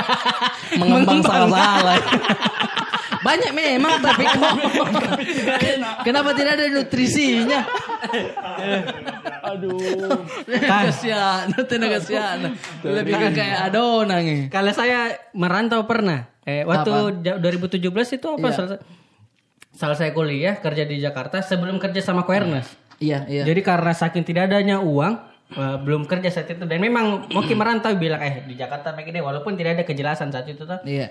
[0.80, 2.00] mengembang salah-salah.
[3.20, 4.54] Banyak memang tapi kok
[6.06, 7.60] kenapa tidak ada nutrisinya?
[9.54, 9.76] Aduh.
[10.48, 12.38] Kasihan, tenaga kasihan.
[12.80, 14.40] Lebih ke kayak adonan nih.
[14.48, 16.28] Kalau saya merantau pernah.
[16.44, 17.80] Eh waktu ja- 2017
[18.14, 18.46] itu apa?
[18.46, 18.54] Iya.
[18.54, 18.78] Selesai,
[19.72, 22.68] selesai kuliah kerja di Jakarta sebelum kerja sama Koernas.
[22.98, 23.42] Iya iya.
[23.44, 25.14] Jadi karena saking tidak adanya uang
[25.50, 29.56] eh, belum kerja saat itu dan memang mungkin merantau bilang eh di Jakarta begini walaupun
[29.56, 31.10] tidak ada kejelasan saat itu tuh Iya.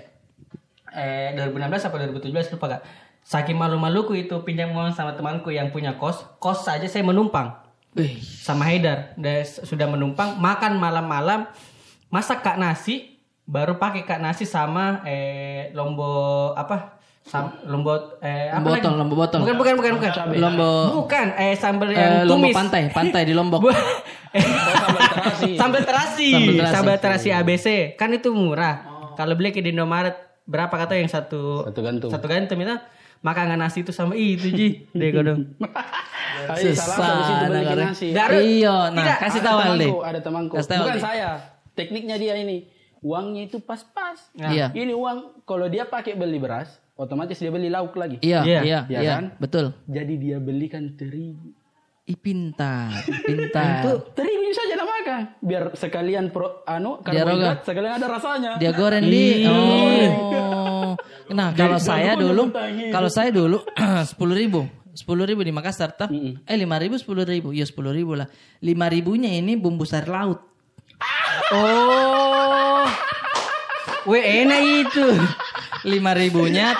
[0.93, 2.81] Eh 2016 atau 2017 lupa kak
[3.23, 7.55] saking malu-maluku itu pinjam uang sama temanku yang punya kos kos saja saya menumpang.
[7.93, 11.45] Wih, sama Haidar Dia sudah menumpang makan malam-malam
[12.09, 16.97] masak kak nasi baru pakai kak nasi sama eh lombok apa?
[17.23, 18.99] Sam, lombok eh apa botol, lagi?
[18.99, 19.39] lombok botol.
[19.39, 20.11] bukan bukan bukan bukan.
[20.35, 22.55] Lombok- bukan eh sambal eh, yang lombok tumis.
[22.57, 23.61] pantai, pantai di Lombok.
[24.33, 25.49] Sambal terasi.
[25.55, 26.27] sambal terasi.
[26.33, 26.73] Sambal terasi.
[26.73, 28.83] sambal terasi ABC kan itu murah.
[29.13, 32.11] Kalau beli ke di Indomaret berapa kata yang satu Satu gantung.
[32.11, 32.75] satu gantung itu
[33.19, 35.47] makan nasi itu sama itu ji deh salah
[36.59, 38.07] Susah, nasi.
[38.11, 40.53] Daru- Iya, nah Tidak, kasih tahu temanku, ada temanku.
[40.57, 41.03] Kasih tahu Bukan Aldi.
[41.05, 41.29] saya.
[41.73, 42.57] Tekniknya dia ini.
[42.99, 44.19] Uangnya itu pas-pas.
[44.33, 44.71] Iya.
[44.71, 48.19] Ini uang kalau dia pakai beli beras, otomatis dia beli lauk lagi.
[48.19, 48.59] Iya, Iya.
[48.61, 49.25] iya, Iya iya, kan?
[49.37, 49.65] betul.
[49.85, 51.51] Jadi dia belikan terigu.
[52.03, 52.91] Ih pintar,
[53.27, 54.03] pintar.
[54.11, 55.21] Terigu saja nak makan.
[55.39, 58.51] Biar sekalian pro, anu karbohidrat, sekalian ada rasanya.
[58.59, 59.47] Dia goreng di.
[59.47, 60.99] Oh.
[61.31, 62.51] Nah kalau saya dulu,
[62.91, 63.63] kalau saya dulu
[64.03, 66.11] sepuluh ribu, sepuluh ribu di Makassar toh.
[66.43, 68.27] Eh lima ribu, sepuluh ribu, ya sepuluh ribu lah.
[68.59, 70.43] Lima ribunya ini bumbu sari laut.
[71.55, 72.83] oh
[74.03, 75.07] Weh enak itu
[75.87, 76.75] Lima ribunya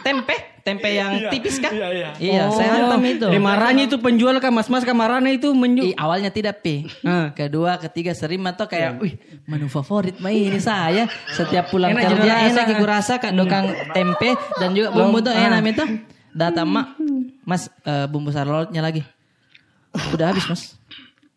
[0.00, 1.74] tempe, tempe yang tipis kan?
[1.74, 2.08] iya, iya.
[2.16, 3.26] Iya, saya hantam itu.
[3.26, 6.86] Dimarahnya itu penjual kan mas-mas kamarana itu menju Ih, awalnya tidak P.
[7.38, 11.10] Kedua, ketiga sering atau kayak, wih, menu favorit mah ini saya.
[11.34, 15.60] Setiap pulang Enak kerja enak ibu rasa kak dokang tempe dan juga bumbu tuh enak
[15.66, 15.84] itu.
[16.30, 16.94] Datang mak,
[17.42, 19.02] mas eh, bumbu sarolnya lagi.
[20.14, 20.62] Udah habis mas.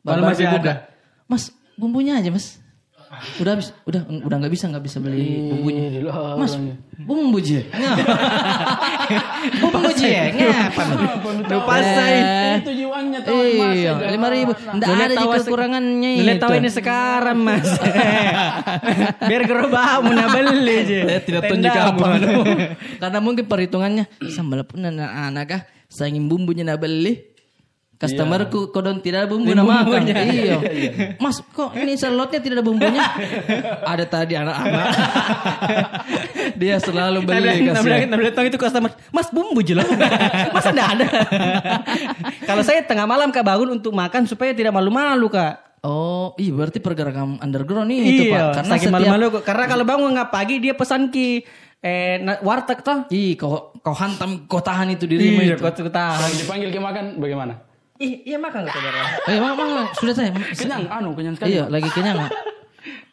[0.06, 0.88] Baru masih ada.
[1.26, 2.63] Mas, bumbunya aja mas.
[3.40, 5.84] Udah habis, udah udah nggak bisa nggak bisa beli bumbunya.
[6.36, 6.54] Mas,
[6.98, 7.62] bumbu je.
[9.62, 10.12] bumbu je.
[10.34, 10.84] Ngapa?
[11.50, 13.76] Lupa saya Eh, Itu jiwanya tahu mas.
[13.76, 14.52] Iya, lima ribu.
[14.54, 16.42] Nggak ada juga kekurangannya itu.
[16.42, 17.68] tahu ini sekarang mas
[19.30, 22.08] Biar gerobak mau beli aja Saya tidak juga apa.
[23.00, 27.33] Karena mungkin perhitungannya sambal pun anak-anak kah, saya ingin bumbunya nak beli.
[28.04, 30.04] Customerku kodon tidak ada bumbu nama makan.
[30.12, 30.60] Iya.
[31.24, 33.00] Mas, kok ini selotnya tidak ada bumbunya?
[33.96, 34.86] ada tadi anak-anak.
[36.60, 39.88] Dia selalu beli nah, bilang, nah, bilang itu customer, Mas bumbu jelas.
[40.56, 41.08] Masa enggak ada?
[42.44, 45.80] Kalau saya tengah malam Kak bangun untuk makan supaya tidak malu-malu Kak.
[45.84, 48.64] Oh, iya berarti pergerakan underground ini itu, iya, Pak.
[48.64, 49.44] Karena saking setiap malu-malu kok.
[49.48, 51.44] Karena kalau bangun nggak pagi dia pesan ki
[51.84, 53.08] eh warteg toh.
[53.12, 55.64] Ih, kau kau hantam kau tahan itu dirimu Iya, itu.
[55.64, 56.20] kau tahan.
[56.20, 57.73] Kalau dipanggil ke makan bagaimana?
[57.96, 59.02] Ih, iya makan nggak saudara?
[59.30, 60.30] Eh, mang, mang, sudah saya.
[60.34, 61.54] Kenyang, anu kenyang sekali.
[61.54, 62.26] Iya, lagi kenyang.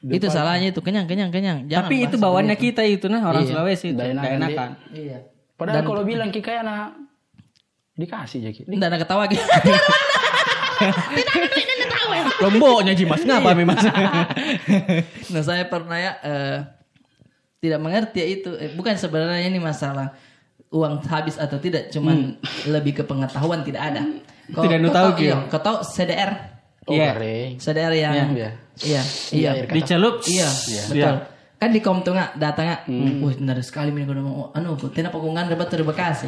[0.01, 1.69] Itu salahnya itu kenyang, kenyang, kenyang.
[1.69, 3.51] Jangan Tapi itu bawaannya kita itu nah orang Iya.
[3.53, 4.01] Sulawesi itu.
[4.01, 4.71] Nggak enakan, Nggak enakan.
[4.71, 4.97] itu.
[4.97, 5.19] Iya.
[5.55, 6.97] Padahal kalau bilang ki kayak anak
[7.95, 8.61] dikasih jadi.
[8.65, 9.45] Enggak ada ketawa gitu.
[12.41, 13.77] Lomboknya Jimas ngapa memang?
[15.29, 16.57] nah, saya pernah ya eh,
[17.61, 18.51] tidak mengerti ya itu.
[18.57, 20.17] Eh, bukan sebenarnya ini masalah
[20.73, 24.01] uang habis atau tidak, cuman lebih ke pengetahuan tidak ada.
[24.01, 26.31] Kau- Tidak kau tahu, iya, kau tahu CDR?
[26.89, 27.13] Oh, Iya.
[27.15, 27.39] kare.
[27.61, 28.51] CDR yang Iya.
[28.83, 29.51] iya, iya.
[29.55, 29.77] air kata.
[29.79, 30.15] Dicelup.
[30.27, 30.49] Iya,
[30.91, 31.17] betul.
[31.61, 33.21] Kan di kom tuh nggak datang nggak, Hmm.
[33.21, 36.25] wih benar sekali minum ngomong, anu, kenapa kau nggak dapat dari Bekasi?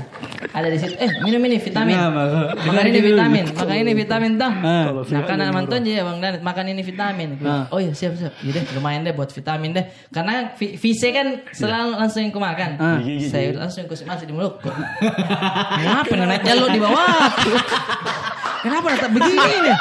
[0.53, 2.12] Ada di situ, eh minum ini vitamin, Nah,
[2.53, 4.53] makan ini vitamin, makan ini vitamin toh.
[4.53, 4.93] Ah.
[4.93, 7.41] Nah karena mantan aja ya bang Danit, makan ini vitamin.
[7.72, 9.89] Oh iya siap siap, iya deh lumayan deh buat vitamin deh.
[10.12, 13.01] Karena vi- vise kan selalu langsung aku makan, Ah.
[13.24, 14.61] saya langsung aku masih di mulut.
[14.61, 17.09] Kenapa nggak jalur di bawah?
[18.62, 19.76] Kenapa tetap begini nih?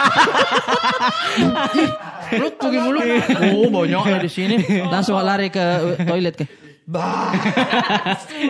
[2.32, 3.04] Mulut pergi mulut.
[3.52, 4.56] Oh bonyoknya di sini.
[4.88, 5.66] Langsung lari ke
[6.06, 6.46] toilet ke.
[6.92, 7.32] Bah.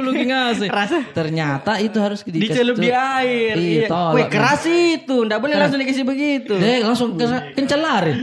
[0.01, 0.69] Lu ngasih.
[0.71, 1.05] Rasa?
[1.13, 3.53] Ternyata itu harus di Dicelup di air.
[3.53, 4.15] Iya, tolak.
[4.17, 5.15] Wih, keras itu.
[5.27, 6.57] Enggak boleh langsung dikasih begitu.
[6.57, 7.25] Deh, langsung ke
[7.77, 8.13] lari.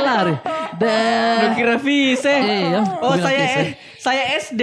[0.00, 0.34] lari.
[0.74, 1.54] Udah Deh.
[1.58, 2.32] kira vise.
[2.32, 3.66] Iya, Oh, saya eh,
[4.00, 4.62] saya SD.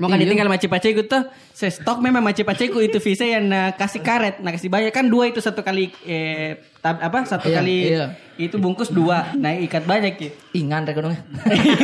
[0.00, 1.22] Mau kan ditinggal sama cipaceku tuh.
[1.52, 4.40] Saya stok memang sama cipaceku itu vise yang nah, kasih karet.
[4.40, 7.24] Nah, kasih banyak kan dua itu satu kali eh tab- apa?
[7.24, 8.04] Satu Iya, kali iya.
[8.36, 9.32] itu bungkus dua.
[9.32, 10.30] Nah, ikat banyak ya.
[10.52, 11.10] Ih, ngandrek dong.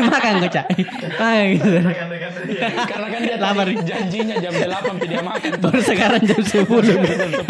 [0.05, 0.65] Makan gue, Cak.
[1.17, 1.69] Kayak gitu.
[2.85, 3.65] Karena kan dia Lapar.
[3.65, 5.51] tadi janjinya jam 8 dia makan.
[5.65, 6.69] Baru sekarang jam 10.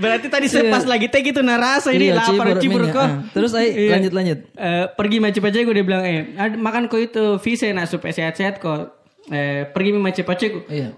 [0.00, 2.98] Berarti tadi saya pas lagi teh gitu narasa ini Iya, lapar cibur, kok.
[2.98, 3.90] Ah, terus, ayo, Iya.
[3.94, 4.38] lanjut, lanjut.
[4.50, 8.10] Eh, pergi macam aja gue dia bilang eh "Ad- makan kok itu visa nak supaya
[8.10, 8.96] sehat-sehat kok.
[9.28, 10.62] Eh, pergi macam aja gue.
[10.66, 10.88] Iya.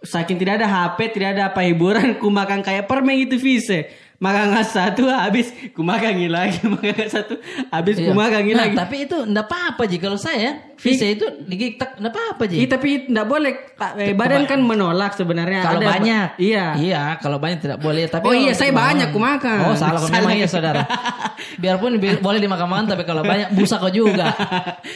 [0.00, 3.82] Saking tidak ada HP, tidak ada apa hiburan, ku makan kayak permen itu visa.
[4.14, 7.34] Makan nggak satu habis, ku makan lagi lagi, makan nggak satu
[7.68, 8.14] habis, ku Iya.
[8.14, 8.76] makan lagi Nah, lagi.
[8.76, 9.96] tapi itu enggak apa-apa Ji.
[9.98, 12.56] Kalau saya, visa itu digigit enggak apa-apa Ji.
[12.56, 13.52] Ih, tapi tidak boleh.
[14.00, 15.60] Eh, badan kan menolak sebenarnya.
[15.62, 16.28] Kalau Ada ba- banyak.
[16.38, 16.64] Iya.
[16.74, 18.06] Iya, kalau banyak tidak boleh.
[18.06, 19.58] Tapi Oh kalau iya, saya banyak ku makan.
[19.62, 20.22] Oh, salah kau Salah.
[20.22, 20.82] memang iya, Saudara.
[21.60, 24.30] Biarpun bi- boleh dimakan-makan tapi kalau banyak busa kau juga.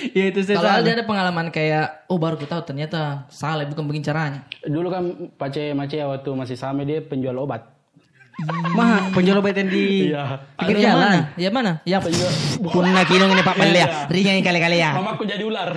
[0.09, 4.05] Iya itu saya Kalau ada pengalaman kayak oh baru ku tahu ternyata salah bukan begini
[4.05, 4.41] caranya.
[4.61, 5.03] Dulu kan
[5.35, 7.78] Pace Mace waktu masih sama dia penjual obat.
[8.70, 10.39] Mah penjual obat yang di Iya.
[10.55, 10.95] pinggir jalan.
[10.95, 11.20] mana?
[11.34, 11.72] Yang mana?
[11.82, 12.03] Yang
[12.62, 13.86] punna kinong ini Pak Iya, Melia.
[14.07, 14.91] Ringan kali-kali ya.
[14.95, 15.74] Mamaku jadi ular.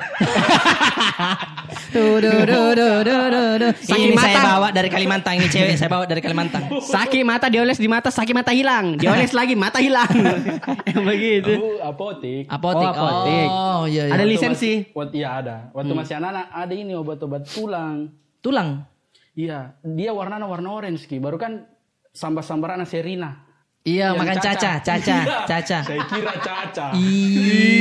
[1.91, 3.72] Tuh, duh, duh, duh, duh, duh, duh.
[3.74, 4.47] Sakit Ini saya mata.
[4.47, 6.62] bawa dari Kalimantan ini cewek saya bawa dari Kalimantan.
[6.70, 8.93] Sakit mata dioles di mata, sakit mata hilang.
[8.93, 10.12] Dioles lagi mata hilang.
[10.88, 11.51] Yang begitu.
[11.57, 12.43] Aku apotik.
[12.45, 12.88] Apotik.
[12.88, 13.47] Oh, apotik.
[13.49, 14.14] Oh, iya, iya.
[14.14, 14.86] Ada lisensi.
[14.93, 15.55] Waktu iya ada.
[15.74, 18.14] Waktu masih anak-anak ada ini obat-obat tulang.
[18.39, 18.86] Tulang.
[19.34, 21.18] Iya, dia warnanya warna orange ki.
[21.18, 21.70] Baru kan
[22.12, 23.47] sambar-sambar anak Serina.
[23.82, 25.38] Iya, Yang makan caca, caca, Iya.
[25.49, 25.78] caca.
[25.82, 26.86] Saya kira caca.
[26.93, 27.81] Ih.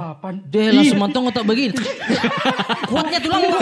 [0.00, 0.34] Papan.
[0.48, 1.76] Deh langsung mantong otak begini.
[2.90, 3.60] Kuatnya tulang gua.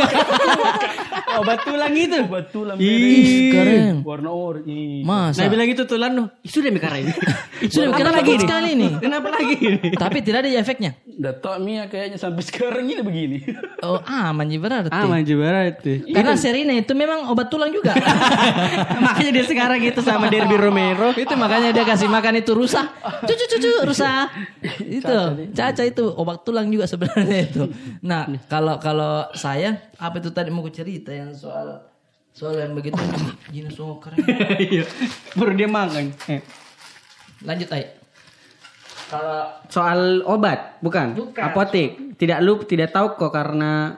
[1.38, 2.18] Obat tulang itu.
[2.24, 3.94] Obat tulang Ih, keren.
[4.02, 5.04] Warna orange.
[5.04, 5.44] Masa?
[5.44, 6.26] Nah bilang itu tulang loh.
[6.42, 7.12] Ih, Sudah mikara ini.
[7.72, 8.92] Sudah Kenapa kenapa lagi sekali nih?
[9.02, 9.56] Kenapa lagi?
[9.94, 10.90] Tapi tidak ada efeknya.
[11.06, 13.38] Dato Mia kayaknya sampai sekarang ini begini.
[13.78, 14.90] Oh, aman ji berarti.
[14.90, 16.02] Aman juga itu.
[16.10, 17.94] Karena Serina itu memang obat tulang juga.
[18.98, 21.14] Makanya dia sekarang gitu sama Derby Romero.
[21.14, 22.90] itu makanya dia kasih makan itu rusa.
[23.22, 24.28] Cucu cucu rusa.
[24.82, 25.18] itu
[25.54, 27.64] caca itu obat tulang juga sebenarnya itu.
[28.04, 31.88] Nah, kalau kalau saya apa itu tadi mau cerita yang soal
[32.36, 33.00] soal yang begitu
[33.48, 34.20] gini semua keren.
[34.60, 34.84] Iya.
[35.32, 36.12] Baru dia makan.
[36.28, 36.42] Eh.
[37.46, 37.88] Lanjut ayo.
[39.08, 39.40] Kalau
[39.72, 41.16] Soal obat, bukan?
[41.16, 41.40] Bukan.
[41.40, 41.96] Apotek.
[42.20, 43.96] Tidak lu tidak tahu kok karena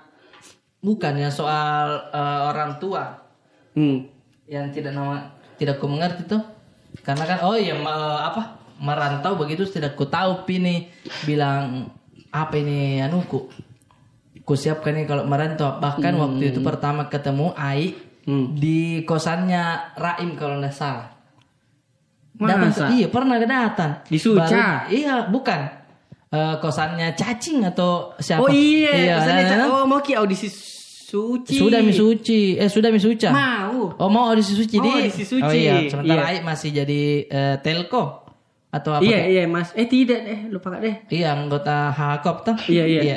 [0.80, 3.20] bukan ya soal eh, orang tua
[3.76, 3.98] hmm.
[4.48, 6.40] yang tidak nama tidak ku mengerti tuh
[7.04, 10.88] karena kan oh iya ma- apa merantau begitu tidak ku tahu pini
[11.28, 11.92] bilang
[12.30, 13.50] apa ini anuku
[14.40, 18.52] ku siapkan nih kalau merantau bahkan waktu itu pertama ketemu Ai Hmm.
[18.52, 21.08] di kosannya Raim kalau nggak salah?
[22.36, 24.44] Datang- iya pernah datang Di Suca?
[24.44, 25.60] Baru- iya bukan
[26.30, 31.58] Eh, kosannya cacing atau siapa Oh iya, iya Misalnya, nah, oh mau ki audisi Suci.
[31.58, 32.54] Sudah mi suci.
[32.54, 33.34] Eh sudah mi suca.
[33.34, 33.98] Mau.
[33.98, 35.10] Oh mau audisi suci Mau di.
[35.10, 35.42] audisi suci.
[35.42, 36.30] Oh iya, sementara Iya.
[36.30, 38.19] Aik masih jadi eh, telco
[38.70, 39.02] atau apa?
[39.02, 39.26] Iya Kak?
[39.26, 39.68] iya mas.
[39.74, 41.02] Eh tidak deh lupa deh.
[41.10, 42.56] Iya, anggota Hakop tuh.
[42.70, 43.16] Iya, iya.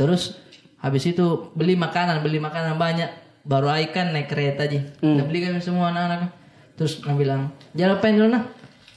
[0.00, 0.40] Terus
[0.80, 3.10] habis itu beli makanan, beli makanan banyak.
[3.44, 4.80] Baru Aik kan naik kereta aja.
[5.00, 5.24] Hmm.
[5.24, 6.32] Beli kami semua anak-anak.
[6.76, 8.44] Terus dia bilang, "Jangan lupain dulu nah."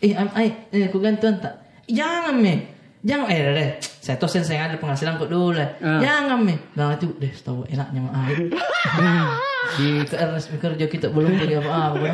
[0.01, 1.61] Eh, am Aik, eh aku gantuan tak?
[1.87, 2.53] "Ih, Jangan me.
[3.01, 3.69] Jangan eh deh.
[4.01, 5.77] Saya tuh sen saya ada penghasilan kok dulu lah.
[5.77, 6.01] Ah.
[6.01, 6.57] Jangan me.
[6.73, 8.25] Nah itu deh tahu enaknya mah
[9.77, 12.09] di KRS kerja kita belum punya apa-apa.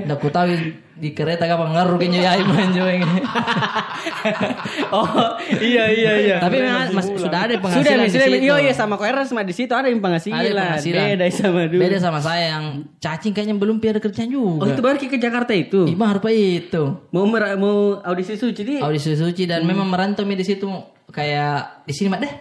[0.00, 0.48] Nggak ku tahu
[0.96, 3.04] di kereta kapan ngaruh kayaknya ya ini.
[4.96, 6.36] oh iya iya iya.
[6.40, 8.36] Tapi memang mas, sudah ada sudah penghasilan mi sudah mi.
[8.40, 8.46] situ.
[8.48, 10.40] Iya iya sama Koeras mah di situ ada yang penghasilan.
[10.40, 11.04] Ada penghasilan.
[11.04, 11.80] Beda sama dulu.
[11.84, 12.64] Beda sama saya yang
[12.96, 14.64] cacing kayaknya belum ada kerjaan juga.
[14.64, 15.84] Oh itu baru ke Jakarta itu.
[15.92, 16.82] Baru apa itu?
[17.12, 18.76] Mau mer- mau audisi suci di.
[18.80, 20.64] Audisi suci dan memang merantau mi di situ
[21.10, 22.34] kayak di sini mak deh.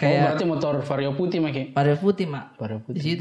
[0.00, 1.76] kayak berarti motor vario putih Maki.
[1.76, 2.56] pada putih mak.
[2.56, 3.20] Vario Di situ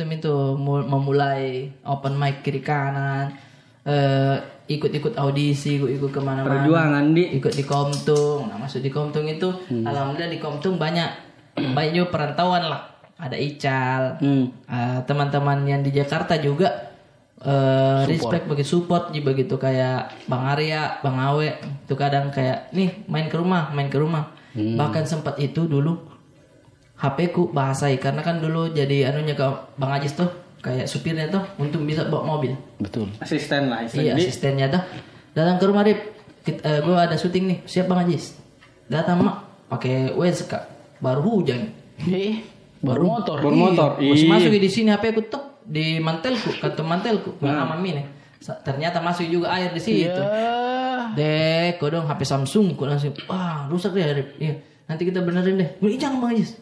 [0.55, 3.36] mu- memulai open mic kiri kanan.
[3.84, 4.38] eh
[4.69, 6.47] ikut-ikut audisi, ikut-ikut ke mana-mana.
[6.55, 7.36] Perjuangan di.
[7.36, 8.47] Ikut di Komtung.
[8.47, 11.09] Nah masuk di Komtung itu, alhamdulillah di Komtung banyak
[11.57, 12.82] banyak juga perantauan lah.
[13.17, 14.47] Ada Ical, Hmm.
[14.63, 16.88] Eh, teman-teman yang di Jakarta juga
[17.39, 23.03] eh respect bagi support jadi begitu kayak Bang Arya, Bang Awe itu kadang kayak nih
[23.05, 24.32] main ke rumah, main ke rumah.
[24.52, 25.97] Bahkan sempat itu dulu
[26.95, 29.45] HP ku bahasai karena kan dulu jadi anunya ke
[29.76, 30.28] Bang Ajis tuh
[30.60, 32.52] kayak supirnya tuh untuk bisa bawa mobil.
[32.76, 33.08] Betul.
[33.18, 33.86] Asisten lah.
[33.86, 34.04] Asisten.
[34.04, 34.84] Iya asistennya tuh
[35.32, 36.00] datang ke rumah Rip.
[36.60, 38.34] gue ada syuting nih, siap Bang Ajis.
[38.86, 39.38] Datang mak
[39.70, 40.52] pakai WSK
[40.97, 41.70] baru hujan.
[42.02, 42.41] Eh,
[42.82, 43.38] baru motor.
[43.38, 43.89] Baru motor.
[43.95, 44.28] Pas Iya.
[44.28, 47.64] masuk di sini HP ku tuh di mantelku, kantung mantelku, nah.
[47.64, 48.04] sama Mine.
[48.41, 50.10] Sa- Ternyata masuk juga air di situ.
[50.10, 50.26] Ya.
[51.16, 54.30] Dek, kau dong HP Samsung, kau langsung, wah rusak deh, Rip.
[54.38, 54.53] Iya,
[54.86, 55.70] nanti kita benerin deh.
[55.80, 56.57] Gue jangan Bang Ajis.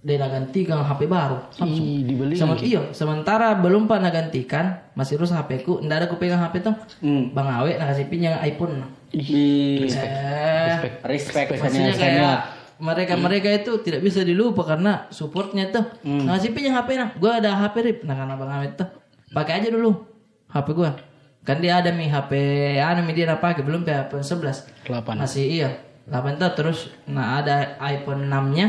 [0.00, 1.84] Dia nak gantikan HP baru Samsung.
[1.84, 2.32] Ih, dibeli.
[2.32, 5.76] Sama iya, sementara belum pernah gantikan, masih rusak HP ku.
[5.84, 6.72] Nggak ada ku pegang HP tuh.
[7.04, 7.36] Hmm.
[7.36, 8.80] Bang Awe nak kasih pinjam iPhone.
[9.12, 9.84] Di.
[9.84, 11.52] Eh, Respect.
[11.52, 12.38] maksudnya senior, kayak senior.
[12.80, 15.84] mereka mereka itu tidak bisa dilupa karena supportnya tuh.
[16.08, 17.12] Nah, kasih pinjam HP nah.
[17.20, 18.88] Gua ada HP rip, nah karena Bang Awe tuh.
[19.36, 20.00] Pakai aja dulu
[20.48, 21.09] HP gua.
[21.40, 22.32] Kan dia ada mi HP
[22.76, 24.86] anu mi dia pakai belum kayak iPhone 11.
[24.86, 25.16] 8.
[25.16, 25.70] Masih iya.
[26.04, 28.66] 8 tuh terus nah ada iPhone 6-nya.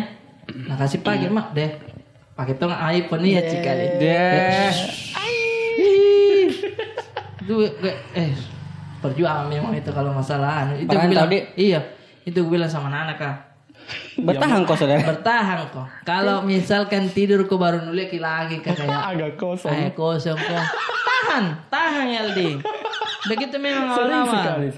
[0.71, 1.71] Nah kasih pakai mak deh.
[2.31, 3.85] Pakai tuh iPhone nih ya cikali.
[3.99, 4.71] Deh.
[7.43, 8.31] Itu gue, eh
[9.03, 10.79] perjuangan memang itu kalau masalah anu.
[10.79, 11.27] Itu gue bilang,
[11.59, 11.81] iya.
[12.23, 13.50] Itu gue bilang sama anak kah.
[14.21, 15.01] Bertahan kok saudara.
[15.01, 15.85] Bertahan kok.
[16.05, 19.73] Kalau misalkan tidur kok baru nulik lagi kah kayak Agak kosong.
[19.73, 20.65] kayak kosong kok.
[21.01, 22.49] Tahan, tahan Yaldi.
[23.29, 24.25] Begitu memang sering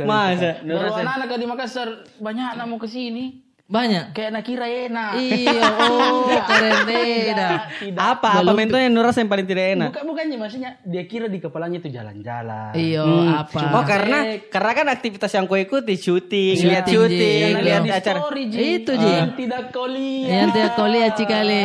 [0.07, 0.51] Masa.
[0.64, 1.88] Baru anak-anak di Makassar
[2.20, 3.43] banyak anak mau ke sini.
[3.64, 4.11] Banyak.
[4.11, 5.11] Kayak nak kira enak.
[5.18, 7.32] Iya, oh keren deh.
[7.32, 7.57] dah.
[7.95, 8.43] Apa?
[8.43, 9.89] Apa mentor yang nuras yang paling tidak enak?
[9.95, 12.76] Bukan bukannya maksudnya dia kira di kepalanya itu jalan-jalan.
[12.76, 13.07] Iya,
[13.39, 13.61] apa?
[13.72, 14.18] Oh karena
[14.51, 17.64] karena kan aktivitas yang kau ikuti syuting, Syuting, lihat syuting, Ji.
[17.64, 17.95] lihat Iya.
[17.97, 18.20] acara.
[18.20, 18.57] Story, Ji.
[18.78, 19.09] Itu, Ji.
[19.09, 20.28] Yang tidak kau lihat.
[20.30, 21.64] Yang tiap kau lihat cikali.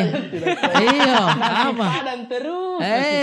[0.78, 1.18] Iya,
[1.66, 1.86] apa?
[2.06, 2.78] Dan terus.
[2.78, 3.22] Eh,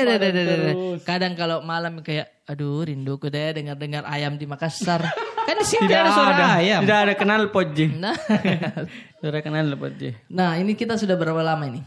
[1.02, 5.02] kadang kalau malam kayak, aduh rinduku deh dengar-dengar ayam di Makassar.
[5.46, 6.82] Kan di sini ada suara ayam.
[6.82, 7.86] Tidak ada kenal potji.
[7.94, 8.18] Nah,
[9.22, 10.14] Sudah kenal potji.
[10.30, 11.82] nah ini kita sudah berapa lama ini?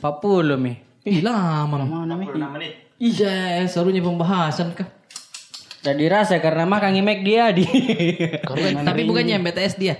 [0.00, 0.76] 40 mi.
[1.08, 1.88] Ih, lama.
[1.88, 2.28] Mana nih?
[2.28, 2.72] 26 menit.
[3.00, 4.88] Iya, serunya pembahasan kah?
[5.80, 7.64] Jadi rasa karena makan ngimek dia di.
[8.44, 9.96] Bukan, tapi bukannya BTS dia.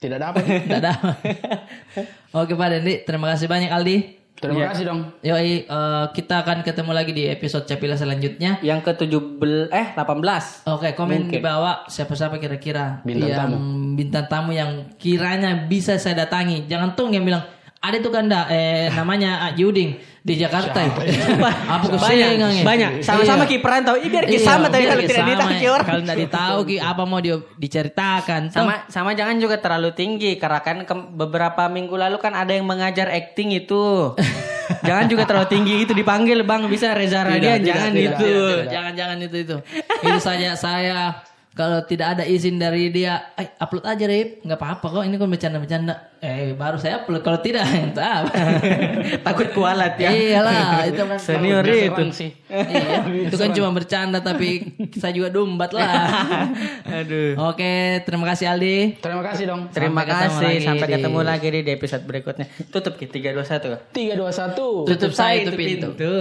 [0.00, 0.42] Tidak dapat.
[0.66, 0.94] Tidak ada.
[2.32, 3.96] Oke Pak Dendi, terima kasih banyak Aldi.
[4.40, 5.00] Terima kasih dong.
[5.20, 8.56] Yoi, eh, kita akan ketemu lagi di episode Capila selanjutnya.
[8.64, 10.64] yang ke 17 eh 18.
[10.64, 13.52] Oke, komen di bawah siapa-siapa kira-kira Bintang yang
[13.94, 16.64] bintang tamu yang kiranya bisa saya datangi.
[16.64, 17.44] Jangan tuh yang bilang
[17.80, 20.78] ada tuh kan eh namanya ah, Yuding di Jakarta.
[21.74, 22.64] Apa kesengang ya?
[22.64, 22.90] Banyak.
[23.00, 23.50] Sama-sama Iya.
[23.50, 23.94] ki perantau.
[23.94, 25.32] Ih, biar ki Iya, sama tapi biar kalau ki tidak sama.
[25.32, 25.86] ditaki orang.
[25.86, 28.40] Kalau tidak ditahu ki apa mau dia diceritakan.
[28.46, 28.54] Tuh.
[28.54, 32.64] Sama sama jangan juga terlalu tinggi karena kan ke- beberapa minggu lalu kan ada yang
[32.64, 34.12] mengajar acting itu.
[34.86, 38.28] jangan juga terlalu tinggi itu dipanggil Bang bisa Reza Radian jangan tidak, itu.
[38.28, 38.66] tidak, tidak.
[38.70, 39.56] Jangan jangan itu itu.
[40.00, 40.98] Itu saja saya
[41.60, 44.40] kalau tidak ada izin dari dia, eh upload aja Rip.
[44.40, 45.94] Nggak apa-apa kok, ini kan bercanda-bercanda.
[46.24, 48.32] Eh baru saya upload kalau tidak entah apa.
[49.28, 50.08] Takut kualat ya.
[50.08, 52.02] Iyalah, itu kan Senior itu.
[52.16, 52.32] Sih.
[52.48, 56.08] Iya, itu kan cuma bercanda tapi saya juga dombat lah.
[56.88, 57.36] Aduh.
[57.52, 58.96] Oke, terima kasih Aldi.
[59.04, 59.60] Terima kasih dong.
[59.68, 62.46] Terima Sampai ketemu kasih lagi sampai di- ketemu lagi di episode berikutnya.
[62.72, 63.92] Tutup ki 321.
[63.92, 64.88] 3 2 1.
[64.96, 65.92] Tutup saya itu pintu.
[65.92, 66.12] pintu.